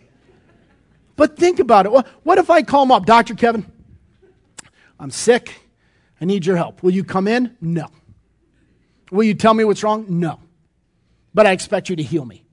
But 1.14 1.37
think 1.37 1.61
about 1.61 1.87
it. 1.87 1.92
What 2.22 2.38
if 2.38 2.50
I 2.50 2.62
call 2.62 2.82
him 2.85 2.90
up, 2.90 3.06
Dr. 3.06 3.35
Kevin? 3.35 3.70
I'm 4.98 5.11
sick. 5.11 5.62
I 6.22 6.24
need 6.24 6.46
your 6.46 6.56
help. 6.56 6.85
Will 6.85 6.92
you 6.92 7.02
come 7.02 7.26
in? 7.26 7.56
No. 7.61 7.88
Will 9.11 9.24
you 9.24 9.35
tell 9.35 9.52
me 9.52 9.64
what's 9.64 9.82
wrong? 9.82 10.06
No. 10.08 10.38
But 11.35 11.48
I 11.48 11.50
expect 11.50 11.88
you 11.88 11.96
to 11.96 12.02
heal 12.02 12.24
me. 12.24 12.44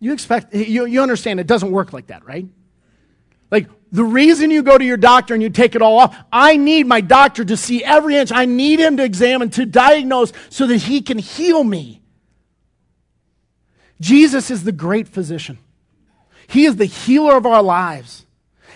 You 0.00 0.12
expect, 0.12 0.52
you, 0.52 0.84
you 0.84 1.00
understand 1.02 1.38
it 1.38 1.46
doesn't 1.46 1.70
work 1.70 1.92
like 1.92 2.08
that, 2.08 2.26
right? 2.26 2.48
Like 3.52 3.68
the 3.92 4.02
reason 4.02 4.50
you 4.50 4.64
go 4.64 4.76
to 4.76 4.84
your 4.84 4.96
doctor 4.96 5.34
and 5.34 5.42
you 5.42 5.50
take 5.50 5.76
it 5.76 5.82
all 5.82 6.00
off, 6.00 6.16
I 6.32 6.56
need 6.56 6.88
my 6.88 7.00
doctor 7.00 7.44
to 7.44 7.56
see 7.56 7.84
every 7.84 8.16
inch. 8.16 8.32
I 8.32 8.44
need 8.44 8.80
him 8.80 8.96
to 8.96 9.04
examine, 9.04 9.50
to 9.50 9.64
diagnose 9.64 10.32
so 10.48 10.66
that 10.66 10.78
he 10.78 11.00
can 11.00 11.18
heal 11.18 11.62
me. 11.62 12.02
Jesus 14.00 14.50
is 14.50 14.64
the 14.64 14.72
great 14.72 15.06
physician. 15.06 15.58
He 16.48 16.64
is 16.64 16.74
the 16.74 16.86
healer 16.86 17.36
of 17.36 17.46
our 17.46 17.62
lives. 17.62 18.26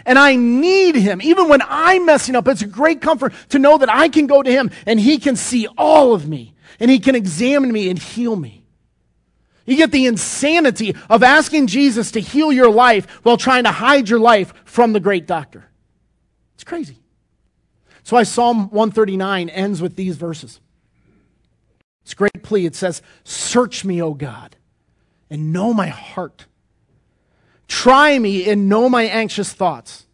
And 0.06 0.18
I 0.18 0.36
need 0.36 0.94
him. 0.94 1.20
Even 1.20 1.48
when 1.48 1.60
I'm 1.62 2.06
messing 2.06 2.36
up, 2.36 2.48
it's 2.48 2.62
a 2.62 2.66
great 2.66 3.02
comfort 3.02 3.34
to 3.50 3.58
know 3.58 3.76
that 3.76 3.92
I 3.92 4.08
can 4.08 4.26
go 4.26 4.42
to 4.42 4.50
him 4.50 4.70
and 4.86 4.98
he 4.98 5.18
can 5.18 5.36
see 5.36 5.66
all 5.76 6.14
of 6.14 6.26
me 6.26 6.54
and 6.80 6.90
he 6.90 6.98
can 6.98 7.14
examine 7.14 7.72
me 7.72 7.90
and 7.90 7.98
heal 7.98 8.36
me. 8.36 8.64
You 9.66 9.76
get 9.76 9.90
the 9.90 10.06
insanity 10.06 10.94
of 11.10 11.24
asking 11.24 11.66
Jesus 11.66 12.12
to 12.12 12.20
heal 12.20 12.52
your 12.52 12.70
life 12.70 13.06
while 13.24 13.36
trying 13.36 13.64
to 13.64 13.72
hide 13.72 14.08
your 14.08 14.20
life 14.20 14.54
from 14.64 14.92
the 14.92 15.00
great 15.00 15.26
doctor. 15.26 15.68
It's 16.54 16.64
crazy. 16.64 16.98
So 18.04 18.16
I 18.16 18.22
Psalm 18.22 18.70
139 18.70 19.48
ends 19.48 19.82
with 19.82 19.96
these 19.96 20.16
verses. 20.16 20.60
It's 22.02 22.12
a 22.12 22.16
great 22.16 22.44
plea. 22.44 22.66
It 22.66 22.76
says, 22.76 23.02
Search 23.24 23.84
me, 23.84 24.00
O 24.00 24.14
God, 24.14 24.54
and 25.28 25.52
know 25.52 25.74
my 25.74 25.88
heart. 25.88 26.46
Try 27.68 28.18
me 28.18 28.48
and 28.48 28.68
know 28.68 28.88
my 28.88 29.04
anxious 29.04 29.52
thoughts. 29.52 30.06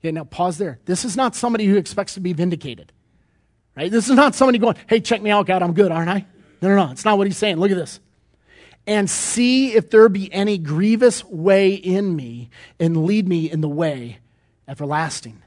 Okay, 0.00 0.12
now 0.12 0.24
pause 0.24 0.58
there. 0.58 0.78
This 0.84 1.04
is 1.04 1.16
not 1.16 1.34
somebody 1.34 1.64
who 1.66 1.76
expects 1.76 2.14
to 2.14 2.20
be 2.20 2.32
vindicated. 2.32 2.92
Right? 3.76 3.90
This 3.90 4.08
is 4.08 4.14
not 4.14 4.34
somebody 4.34 4.58
going, 4.58 4.76
hey, 4.86 5.00
check 5.00 5.20
me 5.20 5.30
out, 5.30 5.46
God, 5.46 5.62
I'm 5.62 5.74
good, 5.74 5.90
aren't 5.92 6.08
I? 6.08 6.26
No, 6.62 6.68
no, 6.68 6.76
no. 6.86 6.92
It's 6.92 7.04
not 7.04 7.18
what 7.18 7.26
he's 7.26 7.36
saying. 7.36 7.56
Look 7.56 7.70
at 7.70 7.76
this. 7.76 8.00
And 8.86 9.10
see 9.10 9.74
if 9.74 9.90
there 9.90 10.08
be 10.08 10.32
any 10.32 10.58
grievous 10.58 11.24
way 11.24 11.74
in 11.74 12.14
me, 12.14 12.50
and 12.78 13.04
lead 13.04 13.26
me 13.26 13.50
in 13.50 13.60
the 13.60 13.68
way 13.68 14.18
everlasting. 14.68 15.42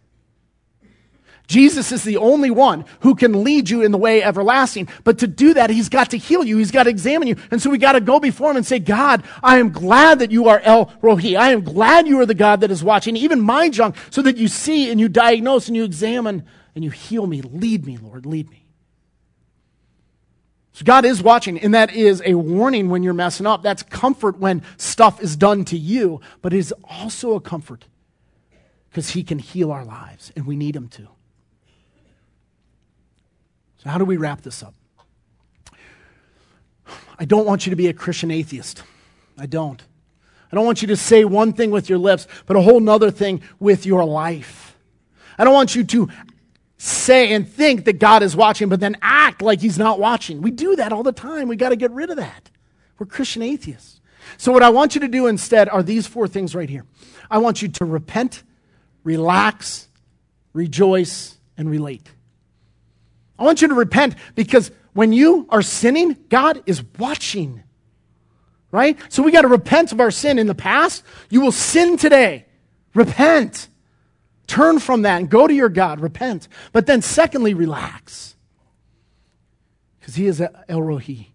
Jesus 1.50 1.92
is 1.92 2.04
the 2.04 2.18
only 2.18 2.52
one 2.52 2.86
who 3.00 3.16
can 3.16 3.44
lead 3.44 3.72
you 3.72 3.82
in 3.82 3.92
the 3.92 3.98
way 3.98 4.22
everlasting. 4.22 4.88
But 5.04 5.18
to 5.18 5.28
do 5.28 5.56
that, 5.56 5.72
he's 5.72 5.90
got 5.90 6.12
to 6.12 6.18
heal 6.18 6.44
you. 6.44 6.58
He's 6.60 6.70
got 6.70 6.84
to 6.84 6.92
examine 6.92 7.28
you. 7.28 7.38
And 7.50 7.60
so 7.60 7.72
we 7.72 7.80
got 7.80 7.94
to 7.94 8.02
go 8.02 8.20
before 8.20 8.52
him 8.52 8.58
and 8.58 8.66
say, 8.66 8.78
God, 8.78 9.24
I 9.42 9.58
am 9.58 9.72
glad 9.72 10.20
that 10.20 10.30
you 10.30 10.48
are 10.48 10.60
El 10.60 10.94
Roi. 11.02 11.36
I 11.36 11.50
am 11.50 11.64
glad 11.64 12.08
you 12.08 12.20
are 12.20 12.28
the 12.28 12.36
God 12.36 12.62
that 12.62 12.70
is 12.70 12.84
watching 12.84 13.18
even 13.18 13.42
my 13.42 13.68
junk 13.68 13.96
so 14.12 14.22
that 14.22 14.38
you 14.38 14.48
see 14.48 14.92
and 14.92 15.00
you 15.00 15.10
diagnose 15.10 15.68
and 15.68 15.76
you 15.76 15.84
examine 15.84 16.46
and 16.76 16.84
you 16.84 16.92
heal 16.92 17.26
me. 17.26 17.42
Lead 17.42 17.84
me, 17.84 17.98
Lord, 17.98 18.28
lead 18.28 18.48
me. 18.52 18.68
So 20.74 20.86
God 20.86 21.04
is 21.04 21.24
watching, 21.24 21.60
and 21.60 21.74
that 21.74 21.92
is 21.96 22.22
a 22.24 22.36
warning 22.36 22.90
when 22.90 23.02
you're 23.02 23.16
messing 23.16 23.48
up. 23.48 23.64
That's 23.64 23.82
comfort 23.82 24.38
when 24.38 24.62
stuff 24.78 25.20
is 25.20 25.36
done 25.36 25.66
to 25.66 25.78
you, 25.78 26.22
but 26.44 26.54
it 26.54 26.60
is 26.60 26.76
also 26.84 27.34
a 27.34 27.42
comfort 27.42 27.86
because 28.90 29.10
He 29.10 29.24
can 29.24 29.40
heal 29.40 29.72
our 29.72 29.84
lives, 29.84 30.32
and 30.36 30.46
we 30.46 30.56
need 30.56 30.76
Him 30.76 30.90
to. 30.90 31.08
So, 33.80 33.90
how 33.90 33.98
do 33.98 34.06
we 34.06 34.18
wrap 34.18 34.42
this 34.42 34.62
up? 34.62 34.74
I 37.18 37.26
don't 37.26 37.46
want 37.46 37.66
you 37.66 37.70
to 37.70 37.76
be 37.76 37.88
a 37.88 37.94
Christian 37.94 38.32
atheist. 38.32 38.84
I 39.38 39.46
don't. 39.46 39.82
I 40.52 40.56
don't 40.56 40.66
want 40.66 40.82
you 40.82 40.88
to 40.90 40.98
say 40.98 41.24
one 41.24 41.54
thing 41.54 41.72
with 41.72 41.90
your 41.90 42.00
lips, 42.00 42.28
but 42.46 42.58
a 42.58 42.62
whole 42.62 42.80
nother 42.80 43.12
thing 43.12 43.42
with 43.60 43.86
your 43.86 44.04
life. 44.04 44.78
I 45.38 45.44
don't 45.44 45.54
want 45.54 45.76
you 45.76 45.84
to 45.86 46.10
say 46.78 47.34
and 47.34 47.48
think 47.48 47.86
that 47.86 48.00
God 48.00 48.24
is 48.24 48.36
watching, 48.36 48.68
but 48.68 48.80
then 48.80 48.98
act 49.02 49.42
like 49.42 49.62
He's 49.62 49.78
not 49.78 50.00
watching. 50.00 50.42
We 50.42 50.52
do 50.52 50.76
that 50.76 50.92
all 50.92 51.04
the 51.04 51.12
time. 51.12 51.48
We 51.48 51.56
got 51.56 51.70
to 51.70 51.76
get 51.76 51.92
rid 51.92 52.10
of 52.10 52.18
that. 52.18 52.50
We're 52.98 53.06
Christian 53.06 53.42
atheists. 53.42 54.02
So, 54.38 54.52
what 54.52 54.64
I 54.64 54.70
want 54.70 54.96
you 54.96 55.02
to 55.02 55.08
do 55.08 55.28
instead 55.28 55.70
are 55.70 55.84
these 55.84 56.06
four 56.06 56.28
things 56.28 56.54
right 56.54 56.70
here. 56.70 56.86
I 57.32 57.38
want 57.38 57.62
you 57.62 57.70
to 57.70 57.86
repent, 57.86 58.44
relax, 59.04 59.88
rejoice, 60.54 61.38
and 61.58 61.70
relate. 61.70 62.10
I 63.40 63.44
want 63.44 63.62
you 63.62 63.70
to 63.70 63.74
repent 63.74 64.16
because 64.36 64.70
when 64.94 65.14
you 65.14 65.48
are 65.50 65.62
sinning, 65.62 66.18
God 66.28 66.62
is 66.66 66.84
watching. 67.00 67.64
Right? 68.72 69.00
So 69.10 69.24
we 69.24 69.32
got 69.32 69.42
to 69.42 69.48
repent 69.48 69.92
of 69.92 70.00
our 70.00 70.12
sin 70.12 70.38
in 70.38 70.46
the 70.46 70.54
past. 70.54 71.04
You 71.30 71.42
will 71.42 71.52
sin 71.52 71.98
today. 71.98 72.46
Repent. 72.94 73.70
Turn 74.46 74.80
from 74.80 75.04
that 75.04 75.20
and 75.20 75.30
go 75.30 75.48
to 75.48 75.54
your 75.54 75.70
God. 75.70 76.02
Repent. 76.02 76.48
But 76.72 76.86
then, 76.86 77.02
secondly, 77.02 77.54
relax. 77.54 78.36
Because 80.00 80.16
He 80.16 80.28
is 80.28 80.44
El 80.68 80.82
Roi. 80.82 81.28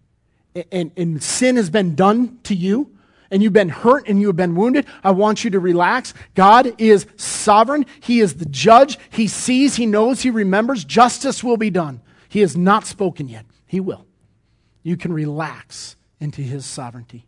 And, 0.71 0.91
and 0.95 1.21
sin 1.21 1.57
has 1.57 1.69
been 1.69 1.95
done 1.95 2.39
to 2.43 2.55
you 2.55 2.94
and 3.35 3.43
you've 3.43 3.51
been 3.51 3.67
hurt 3.67 4.07
and 4.07 4.21
you 4.21 4.27
have 4.27 4.37
been 4.37 4.55
wounded, 4.55 4.85
I 5.03 5.11
want 5.11 5.43
you 5.43 5.49
to 5.49 5.59
relax. 5.59 6.13
God 6.35 6.73
is 6.77 7.05
sovereign. 7.17 7.85
He 7.99 8.21
is 8.21 8.35
the 8.35 8.45
judge. 8.45 8.97
He 9.09 9.27
sees, 9.27 9.75
He 9.75 9.85
knows, 9.85 10.21
He 10.21 10.29
remembers. 10.29 10.85
Justice 10.85 11.43
will 11.43 11.57
be 11.57 11.69
done. 11.69 11.99
He 12.29 12.39
has 12.39 12.55
not 12.55 12.85
spoken 12.85 13.27
yet. 13.27 13.45
He 13.65 13.81
will. 13.81 14.05
You 14.83 14.95
can 14.95 15.11
relax 15.11 15.97
into 16.21 16.41
His 16.41 16.65
sovereignty. 16.65 17.25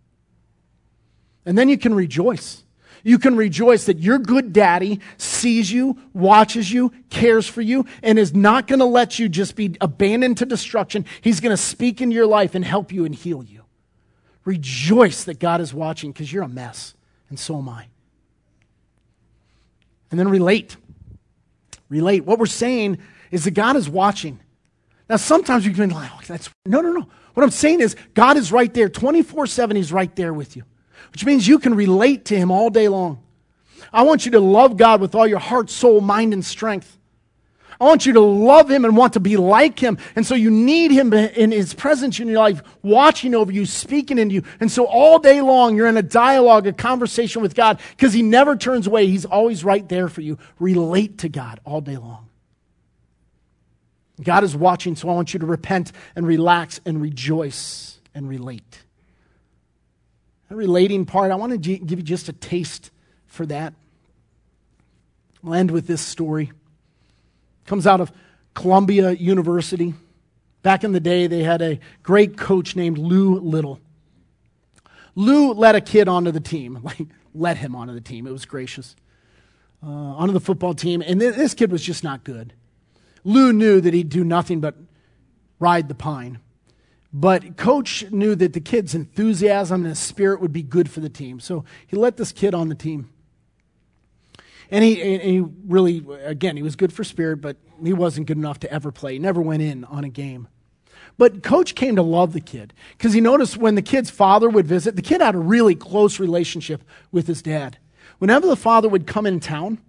And 1.46 1.58
then 1.58 1.68
you 1.68 1.78
can 1.78 1.94
rejoice. 1.94 2.64
You 3.04 3.20
can 3.20 3.36
rejoice 3.36 3.88
that 3.88 4.00
your 4.00 4.18
good 4.18 4.54
daddy 4.54 5.02
sees 5.18 5.70
you, 5.70 5.98
watches 6.14 6.72
you, 6.72 6.94
cares 7.10 7.50
for 7.50 7.62
you, 7.62 7.86
and 8.02 8.18
is 8.18 8.34
not 8.34 8.68
going 8.68 8.80
to 8.80 8.86
let 8.86 9.20
you 9.20 9.28
just 9.28 9.58
be 9.58 9.76
abandoned 9.82 10.38
to 10.38 10.46
destruction. 10.46 11.04
He's 11.20 11.42
going 11.42 11.54
to 11.54 11.62
speak 11.62 12.00
into 12.00 12.16
your 12.16 12.28
life 12.28 12.56
and 12.56 12.64
help 12.64 12.94
you 12.94 13.04
and 13.04 13.14
heal 13.14 13.44
you. 13.44 13.57
Rejoice 14.48 15.26
that 15.26 15.40
God 15.40 15.62
is 15.62 15.74
watching 15.74 16.12
because 16.12 16.32
you're 16.32 16.44
a 16.44 16.50
mess, 16.50 16.96
and 17.30 17.38
so 17.38 17.58
am 17.58 17.70
I. 17.70 17.88
And 20.10 20.20
then 20.20 20.30
relate. 20.30 20.76
Relate. 21.90 22.26
What 22.26 22.40
we're 22.40 22.46
saying 22.46 22.98
is 23.30 23.44
that 23.44 23.52
God 23.52 23.76
is 23.76 23.90
watching. 23.90 24.40
Now, 25.10 25.18
sometimes 25.18 25.66
you 25.66 25.74
can 25.74 25.90
be 25.90 25.96
like, 25.96 26.10
oh, 26.14 26.22
that's 26.26 26.50
no, 26.66 26.82
no, 26.82 26.92
no. 26.92 27.08
What 27.34 27.44
I'm 27.44 27.52
saying 27.52 27.82
is, 27.82 27.96
God 28.14 28.38
is 28.38 28.52
right 28.52 28.74
there 28.74 28.90
24 28.90 29.46
7. 29.48 29.76
He's 29.76 29.92
right 29.92 30.16
there 30.16 30.34
with 30.34 30.56
you 30.56 30.64
which 31.12 31.26
means 31.26 31.48
you 31.48 31.60
can 31.60 31.76
relate 31.76 32.26
to 32.26 32.38
Him 32.38 32.52
all 32.52 32.70
day 32.70 32.88
long. 32.88 33.24
I 33.92 34.04
want 34.04 34.26
you 34.26 34.32
to 34.32 34.40
love 34.40 34.78
God 34.78 35.02
with 35.02 35.16
all 35.16 35.28
your 35.28 35.40
heart, 35.40 35.70
soul, 35.70 36.02
mind, 36.02 36.34
and 36.34 36.44
strength. 36.44 36.98
I 37.80 37.86
want 37.86 38.06
you 38.06 38.14
to 38.14 38.22
love 38.22 38.72
Him 38.72 38.86
and 38.86 38.98
want 38.98 39.14
to 39.14 39.20
be 39.20 39.38
like 39.38 39.80
Him. 39.80 39.98
And 40.16 40.26
so 40.26 40.34
you 40.36 40.50
need 40.50 40.92
Him 40.92 41.14
in 41.14 41.52
His 41.52 41.74
presence 41.74 42.20
in 42.20 42.28
your 42.28 42.40
life, 42.40 42.62
watching 42.82 43.36
over 43.36 43.52
you, 43.52 43.66
speaking 43.66 44.18
into 44.18 44.36
you. 44.36 44.44
And 44.60 44.72
so 44.72 44.86
all 44.86 45.20
day 45.20 45.42
long, 45.42 45.76
you're 45.76 45.88
in 45.88 45.98
a 45.98 46.04
dialogue, 46.04 46.66
a 46.66 46.74
conversation 46.74 47.42
with 47.42 47.54
God 47.54 47.80
because 47.92 48.14
He 48.14 48.24
never 48.24 48.56
turns 48.56 48.88
away. 48.88 49.08
He's 49.08 49.26
always 49.26 49.64
right 49.64 49.88
there 49.88 50.10
for 50.10 50.22
you. 50.22 50.40
Relate 50.60 51.20
to 51.20 51.30
God 51.30 51.60
all 51.66 51.82
day 51.82 51.98
long. 51.98 52.28
God 54.24 54.44
is 54.44 54.56
watching, 54.56 54.96
so 54.96 55.10
I 55.10 55.14
want 55.14 55.34
you 55.34 55.40
to 55.42 55.46
repent 55.46 55.92
and 56.16 56.26
relax 56.26 56.80
and 56.86 57.00
rejoice 57.00 58.00
and 58.16 58.28
relate. 58.28 58.84
The 60.50 60.56
relating 60.56 61.06
part, 61.06 61.32
I 61.32 61.36
want 61.36 61.52
to 61.52 61.58
give 61.78 62.00
you 62.00 62.04
just 62.04 62.30
a 62.30 62.34
taste 62.34 62.90
for 63.28 63.46
that. 63.46 63.74
I'll 65.46 65.54
end 65.54 65.70
with 65.70 65.86
this 65.86 66.02
story. 66.02 66.52
Comes 67.68 67.86
out 67.86 68.02
of 68.02 68.12
Columbia 68.56 69.12
University. 69.12 69.94
Back 70.64 70.84
in 70.84 70.94
the 70.94 71.00
day, 71.00 71.28
they 71.28 71.44
had 71.44 71.62
a 71.62 71.80
great 72.02 72.36
coach 72.36 72.76
named 72.76 72.98
Lou 72.98 73.40
Little. 73.40 73.80
Lou 75.14 75.54
let 75.54 75.76
a 75.76 75.82
kid 75.82 76.08
onto 76.08 76.32
the 76.32 76.40
team, 76.40 76.80
like 76.84 77.06
let 77.36 77.58
him 77.58 77.76
onto 77.76 77.94
the 77.94 78.02
team. 78.02 78.26
It 78.26 78.32
was 78.32 78.46
gracious. 78.46 78.96
Uh, 79.84 79.88
onto 79.88 80.34
the 80.34 80.40
football 80.40 80.74
team, 80.74 81.04
and 81.06 81.20
th- 81.20 81.36
this 81.36 81.54
kid 81.54 81.72
was 81.72 81.84
just 81.84 82.04
not 82.04 82.24
good. 82.24 82.54
Lou 83.24 83.54
knew 83.54 83.80
that 83.80 83.94
he'd 83.94 84.10
do 84.10 84.24
nothing 84.24 84.60
but 84.60 84.76
ride 85.60 85.88
the 85.88 85.96
pine. 85.96 86.40
But 87.14 87.58
coach 87.58 88.10
knew 88.12 88.36
that 88.36 88.54
the 88.54 88.60
kid's 88.60 88.96
enthusiasm 88.96 89.82
and 89.82 89.90
his 89.90 90.00
spirit 90.00 90.42
would 90.42 90.54
be 90.54 90.64
good 90.64 90.90
for 90.90 91.00
the 91.00 91.10
team. 91.10 91.40
So 91.40 91.64
he 91.86 91.96
let 91.96 92.18
this 92.18 92.32
kid 92.32 92.54
on 92.54 92.70
the 92.70 92.76
team. 92.76 93.10
And 94.70 94.84
he, 94.84 95.02
and 95.02 95.22
he 95.22 95.44
really, 95.66 96.06
again, 96.24 96.58
he 96.58 96.64
was 96.64 96.76
good 96.76 96.92
for 96.92 97.04
spirit, 97.04 97.42
but 97.42 97.58
he 97.84 97.94
wasn't 97.94 98.28
good 98.28 98.38
enough 98.38 98.60
to 98.62 98.72
ever 98.72 98.92
play. 98.92 99.14
He 99.14 99.20
never 99.20 99.42
went 99.42 99.62
in 99.62 99.86
on 99.86 100.04
a 100.04 100.10
game. 100.10 100.48
But 101.18 101.42
coach 101.42 101.74
came 101.74 101.96
to 101.96 102.02
love 102.02 102.34
the 102.34 102.42
kid 102.42 102.74
because 102.98 103.14
he 103.14 103.22
noticed 103.22 103.58
when 103.58 103.76
the 103.76 103.82
kid's 103.82 104.10
father 104.10 104.50
would 104.50 104.68
visit, 104.68 104.96
the 104.96 105.02
kid 105.02 105.22
had 105.22 105.36
a 105.36 105.40
really 105.40 105.74
close 105.74 106.20
relationship 106.20 106.84
with 107.12 107.28
his 107.28 107.42
dad. 107.42 107.78
Whenever 108.20 108.48
the 108.48 108.56
father 108.56 108.88
would 108.88 109.08
come 109.08 109.26
in 109.26 109.40
town, 109.40 109.80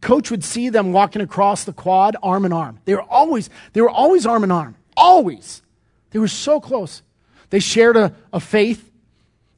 coach 0.00 0.30
would 0.30 0.44
see 0.44 0.68
them 0.68 0.92
walking 0.92 1.22
across 1.22 1.64
the 1.64 1.72
quad 1.72 2.16
arm 2.22 2.44
in 2.44 2.52
arm. 2.52 2.78
They 2.84 2.94
were 2.94 3.02
always, 3.02 3.50
they 3.72 3.80
were 3.80 3.90
always 3.90 4.26
arm 4.26 4.44
in 4.44 4.50
arm. 4.50 4.76
Always. 4.96 5.62
They 6.10 6.18
were 6.18 6.28
so 6.28 6.60
close. 6.60 7.02
They 7.50 7.60
shared 7.60 7.96
a, 7.96 8.14
a 8.32 8.40
faith. 8.40 8.87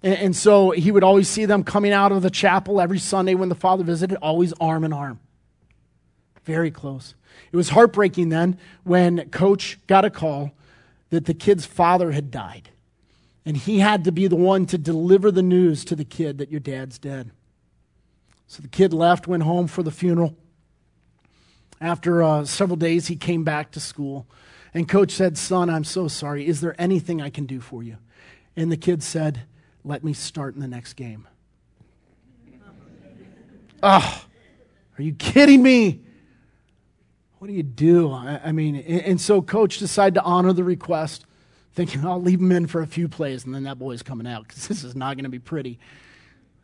And, 0.03 0.15
and 0.15 0.37
so 0.37 0.71
he 0.71 0.91
would 0.91 1.05
always 1.05 1.29
see 1.29 1.45
them 1.45 1.65
coming 1.65 1.93
out 1.93 2.13
of 2.13 2.23
the 2.23 2.31
chapel 2.31 2.81
every 2.81 2.99
Sunday 2.99 3.35
when 3.35 3.49
the 3.49 3.55
father 3.55 3.85
visited, 3.85 4.17
always 4.23 4.53
arm 4.61 4.85
in 4.85 4.93
arm. 4.93 5.21
Very 6.45 6.71
close. 6.71 7.15
It 7.53 7.57
was 7.57 7.71
heartbreaking 7.71 8.29
then 8.29 8.59
when 8.85 9.29
coach 9.31 9.79
got 9.87 10.05
a 10.05 10.11
call 10.11 10.53
that 11.11 11.27
the 11.27 11.35
kid's 11.35 11.67
father 11.67 12.13
had 12.13 12.31
died. 12.31 12.71
And 13.45 13.57
he 13.57 13.81
had 13.81 14.05
to 14.05 14.13
be 14.13 14.27
the 14.27 14.37
one 14.37 14.67
to 14.67 14.79
deliver 14.79 15.31
the 15.31 15.43
news 15.43 15.85
to 15.87 15.97
the 15.97 16.05
kid 16.05 16.39
that 16.39 16.51
your 16.51 16.61
dad's 16.61 16.99
dead. 16.99 17.31
So 18.47 18.63
the 18.63 18.69
kid 18.69 18.93
left, 18.93 19.27
went 19.27 19.43
home 19.43 19.67
for 19.67 19.83
the 19.83 19.91
funeral. 19.91 20.37
After 21.81 22.23
uh, 22.23 22.45
several 22.45 22.77
days, 22.77 23.07
he 23.07 23.17
came 23.17 23.45
back 23.45 23.71
to 23.73 23.81
school. 23.81 24.27
And 24.75 24.89
coach 24.89 25.13
said, 25.13 25.39
Son, 25.39 25.71
I'm 25.71 25.85
so 25.85 26.09
sorry. 26.09 26.47
Is 26.47 26.61
there 26.61 26.75
anything 26.79 27.21
I 27.21 27.31
can 27.31 27.47
do 27.47 27.61
for 27.61 27.83
you? 27.83 27.97
And 28.57 28.71
the 28.71 28.77
kid 28.77 29.03
said, 29.03 29.43
Let 29.85 30.05
me 30.05 30.13
start 30.13 30.55
in 30.55 30.61
the 30.61 30.69
next 30.69 30.95
game. 30.95 31.27
Oh, 33.83 34.25
are 34.99 35.03
you 35.03 35.15
kidding 35.15 35.63
me? 35.63 36.01
What 37.39 37.49
do 37.49 37.55
you 37.55 37.63
do? 37.63 38.13
I, 38.13 38.41
I 38.45 38.53
mean, 38.53 38.77
and, 38.77 39.01
and 39.03 39.21
so 39.21 39.41
coach 39.41 39.79
decided 39.79 40.15
to 40.15 40.23
honor 40.23 40.53
the 40.53 40.65
request, 40.65 41.25
thinking, 41.73 42.05
I'll 42.05 42.21
leave 42.21 42.41
him 42.41 42.53
in 42.53 42.67
for 42.67 42.83
a 42.83 42.87
few 42.87 43.09
plays, 43.09 43.47
and 43.47 43.55
then 43.55 43.63
that 43.63 43.79
boy's 43.79 44.03
coming 44.03 44.27
out 44.27 44.47
because 44.47 44.67
this 44.69 44.85
is 44.85 44.95
not 44.95 45.17
going 45.17 45.25
to 45.25 45.31
be 45.31 45.39
pretty. 45.39 45.79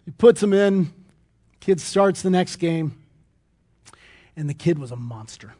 He 0.04 0.10
puts 0.10 0.42
him 0.42 0.52
in, 0.52 0.92
kid 1.60 1.80
starts 1.80 2.20
the 2.20 2.30
next 2.30 2.56
game, 2.56 3.02
and 4.36 4.48
the 4.48 4.54
kid 4.54 4.78
was 4.78 4.90
a 4.90 4.96
monster 4.96 5.54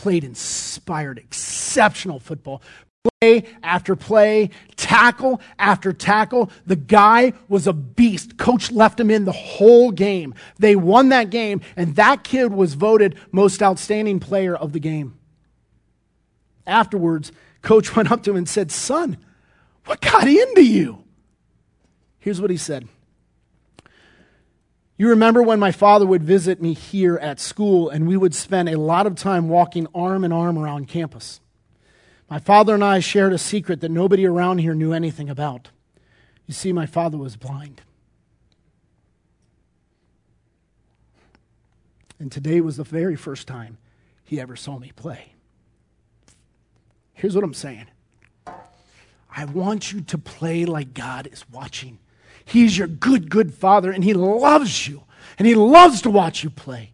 played 0.00 0.24
inspired, 0.24 1.18
exceptional 1.18 2.18
football. 2.18 2.62
Play 3.20 3.44
after 3.62 3.96
play, 3.96 4.50
tackle 4.76 5.40
after 5.58 5.90
tackle. 5.92 6.50
The 6.66 6.76
guy 6.76 7.32
was 7.48 7.66
a 7.66 7.72
beast. 7.72 8.36
Coach 8.36 8.70
left 8.70 9.00
him 9.00 9.10
in 9.10 9.24
the 9.24 9.32
whole 9.32 9.90
game. 9.90 10.34
They 10.58 10.76
won 10.76 11.08
that 11.08 11.30
game, 11.30 11.62
and 11.76 11.96
that 11.96 12.24
kid 12.24 12.52
was 12.52 12.74
voted 12.74 13.18
most 13.32 13.62
outstanding 13.62 14.20
player 14.20 14.54
of 14.54 14.72
the 14.74 14.80
game. 14.80 15.18
Afterwards, 16.66 17.32
coach 17.62 17.96
went 17.96 18.12
up 18.12 18.22
to 18.24 18.32
him 18.32 18.36
and 18.36 18.48
said, 18.48 18.70
Son, 18.70 19.16
what 19.86 20.02
got 20.02 20.28
into 20.28 20.62
you? 20.62 21.04
Here's 22.18 22.40
what 22.40 22.50
he 22.50 22.58
said 22.58 22.86
you 24.98 25.08
remember 25.08 25.42
when 25.42 25.58
my 25.58 25.72
father 25.72 26.04
would 26.04 26.22
visit 26.22 26.60
me 26.60 26.74
here 26.74 27.16
at 27.16 27.40
school, 27.40 27.88
and 27.88 28.06
we 28.06 28.18
would 28.18 28.34
spend 28.34 28.68
a 28.68 28.78
lot 28.78 29.06
of 29.06 29.14
time 29.14 29.48
walking 29.48 29.86
arm 29.94 30.22
in 30.22 30.32
arm 30.32 30.58
around 30.58 30.88
campus. 30.88 31.40
My 32.30 32.38
father 32.38 32.74
and 32.74 32.84
I 32.84 33.00
shared 33.00 33.32
a 33.32 33.38
secret 33.38 33.80
that 33.80 33.90
nobody 33.90 34.24
around 34.24 34.58
here 34.58 34.72
knew 34.72 34.92
anything 34.92 35.28
about. 35.28 35.70
You 36.46 36.54
see, 36.54 36.72
my 36.72 36.86
father 36.86 37.18
was 37.18 37.36
blind. 37.36 37.82
And 42.20 42.30
today 42.30 42.60
was 42.60 42.76
the 42.76 42.84
very 42.84 43.16
first 43.16 43.48
time 43.48 43.78
he 44.24 44.40
ever 44.40 44.54
saw 44.54 44.78
me 44.78 44.92
play. 44.94 45.32
Here's 47.14 47.34
what 47.34 47.42
I'm 47.42 47.54
saying 47.54 47.86
I 48.46 49.44
want 49.46 49.92
you 49.92 50.00
to 50.00 50.18
play 50.18 50.64
like 50.64 50.94
God 50.94 51.28
is 51.32 51.44
watching. 51.50 51.98
He's 52.44 52.78
your 52.78 52.86
good, 52.86 53.28
good 53.28 53.52
father, 53.52 53.90
and 53.90 54.04
he 54.04 54.14
loves 54.14 54.86
you, 54.86 55.02
and 55.36 55.48
he 55.48 55.54
loves 55.54 56.02
to 56.02 56.10
watch 56.10 56.44
you 56.44 56.50
play. 56.50 56.92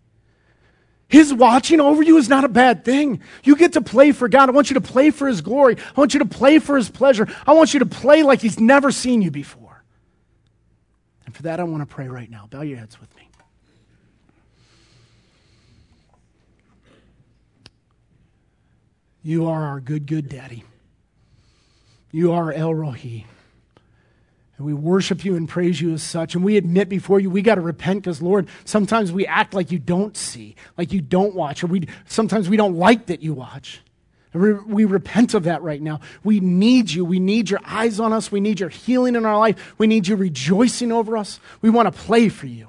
His 1.09 1.32
watching 1.32 1.80
over 1.80 2.02
you 2.02 2.16
is 2.16 2.28
not 2.28 2.44
a 2.44 2.48
bad 2.48 2.84
thing. 2.84 3.20
You 3.44 3.57
get 3.57 3.74
to 3.74 3.80
play 3.80 4.12
for 4.12 4.28
God. 4.28 4.48
I 4.48 4.52
want 4.52 4.70
you 4.70 4.74
to 4.74 4.80
play 4.80 5.11
for 5.11 5.28
His 5.28 5.40
glory. 5.40 5.76
I 5.96 6.00
want 6.00 6.14
you 6.14 6.20
to 6.20 6.26
play 6.26 6.59
for 6.59 6.76
His 6.76 6.88
pleasure. 6.88 7.28
I 7.46 7.52
want 7.52 7.74
you 7.74 7.80
to 7.80 7.86
play 7.86 8.22
like 8.22 8.40
He's 8.40 8.59
never 8.59 8.90
seen 8.90 9.22
you 9.22 9.30
before. 9.30 9.84
And 11.24 11.34
for 11.34 11.44
that, 11.44 11.61
I 11.61 11.64
want 11.64 11.88
to 11.88 11.94
pray 11.94 12.09
right 12.09 12.30
now. 12.30 12.48
Bow 12.50 12.62
your 12.62 12.78
heads 12.78 13.00
with 13.00 13.14
me. 13.16 13.28
You 19.22 19.48
are 19.48 19.64
our 19.64 19.80
good, 19.80 20.07
good 20.07 20.28
daddy. 20.28 20.62
You 22.12 22.32
are 22.32 22.52
El 22.52 22.74
Roi. 22.74 23.24
And 24.57 24.66
we 24.66 24.72
worship 24.72 25.24
you 25.24 25.36
and 25.36 25.48
praise 25.48 25.80
you 25.80 25.92
as 25.92 26.02
such. 26.02 26.34
And 26.34 26.42
we 26.42 26.57
admit 26.57 26.88
before 26.88 27.20
you, 27.20 27.28
we 27.28 27.42
got 27.42 27.57
to 27.57 27.61
repent 27.61 28.02
because, 28.02 28.22
Lord, 28.22 28.48
sometimes 28.64 29.12
we 29.12 29.26
act 29.26 29.52
like 29.52 29.70
you 29.70 29.78
don't 29.78 30.16
see, 30.16 30.57
like 30.78 30.92
you 30.92 31.00
don't 31.00 31.34
watch, 31.34 31.62
or 31.62 31.66
we, 31.66 31.88
sometimes 32.07 32.48
we 32.48 32.57
don't 32.57 32.76
like 32.76 33.07
that 33.07 33.22
you 33.22 33.34
watch. 33.34 33.80
We 34.32 34.84
repent 34.84 35.32
of 35.32 35.44
that 35.44 35.62
right 35.62 35.80
now. 35.80 36.00
We 36.22 36.40
need 36.40 36.90
you. 36.90 37.07
We 37.07 37.18
need 37.18 37.48
your 37.48 37.61
eyes 37.64 37.98
on 37.98 38.12
us. 38.12 38.30
We 38.30 38.40
need 38.40 38.61
your 38.61 38.68
healing 38.68 39.14
in 39.14 39.24
our 39.24 39.38
life. 39.38 39.74
We 39.78 39.86
need 39.86 40.09
you 40.09 40.16
rejoicing 40.16 40.92
over 40.92 41.16
us. 41.16 41.40
We 41.62 41.70
want 41.70 41.92
to 41.92 42.00
play 42.02 42.28
for 42.28 42.46
you 42.46 42.68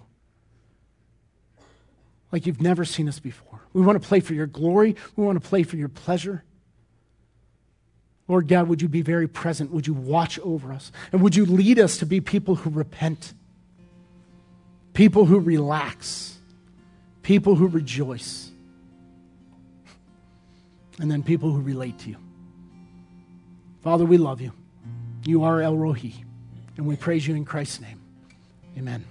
like 2.31 2.45
you've 2.45 2.61
never 2.61 2.85
seen 2.85 3.09
us 3.09 3.19
before. 3.19 3.61
We 3.73 3.81
want 3.81 4.01
to 4.01 4.07
play 4.07 4.19
for 4.19 4.33
your 4.33 4.47
glory. 4.47 4.95
We 5.15 5.25
want 5.25 5.41
to 5.41 5.47
play 5.47 5.63
for 5.63 5.75
your 5.75 5.89
pleasure. 5.89 6.43
Lord 8.27 8.47
God, 8.47 8.67
would 8.67 8.81
you 8.81 8.89
be 8.89 9.01
very 9.01 9.27
present? 9.27 9.71
Would 9.71 9.87
you 9.87 9.93
watch 9.93 10.37
over 10.39 10.73
us? 10.73 10.91
And 11.11 11.21
would 11.21 11.35
you 11.35 11.45
lead 11.45 11.79
us 11.79 11.97
to 11.99 12.05
be 12.05 12.19
people 12.19 12.55
who 12.55 12.69
repent, 12.69 13.33
people 14.93 15.25
who 15.25 15.39
relax, 15.39 16.37
people 17.23 17.55
who 17.55 17.67
rejoice, 17.67 18.51
and 20.99 21.09
then 21.09 21.23
people 21.23 21.51
who 21.51 21.61
relate 21.61 21.99
to 21.99 22.09
you? 22.09 22.17
Father, 23.81 24.03
we 24.03 24.17
love 24.17 24.41
you. 24.41 24.51
You 25.23 25.43
are 25.43 25.61
El 25.61 25.77
Roi, 25.77 26.13
and 26.75 26.85
we 26.85 26.95
praise 26.95 27.25
you 27.25 27.35
in 27.35 27.45
Christ's 27.45 27.79
name. 27.79 28.01
Amen. 28.77 29.05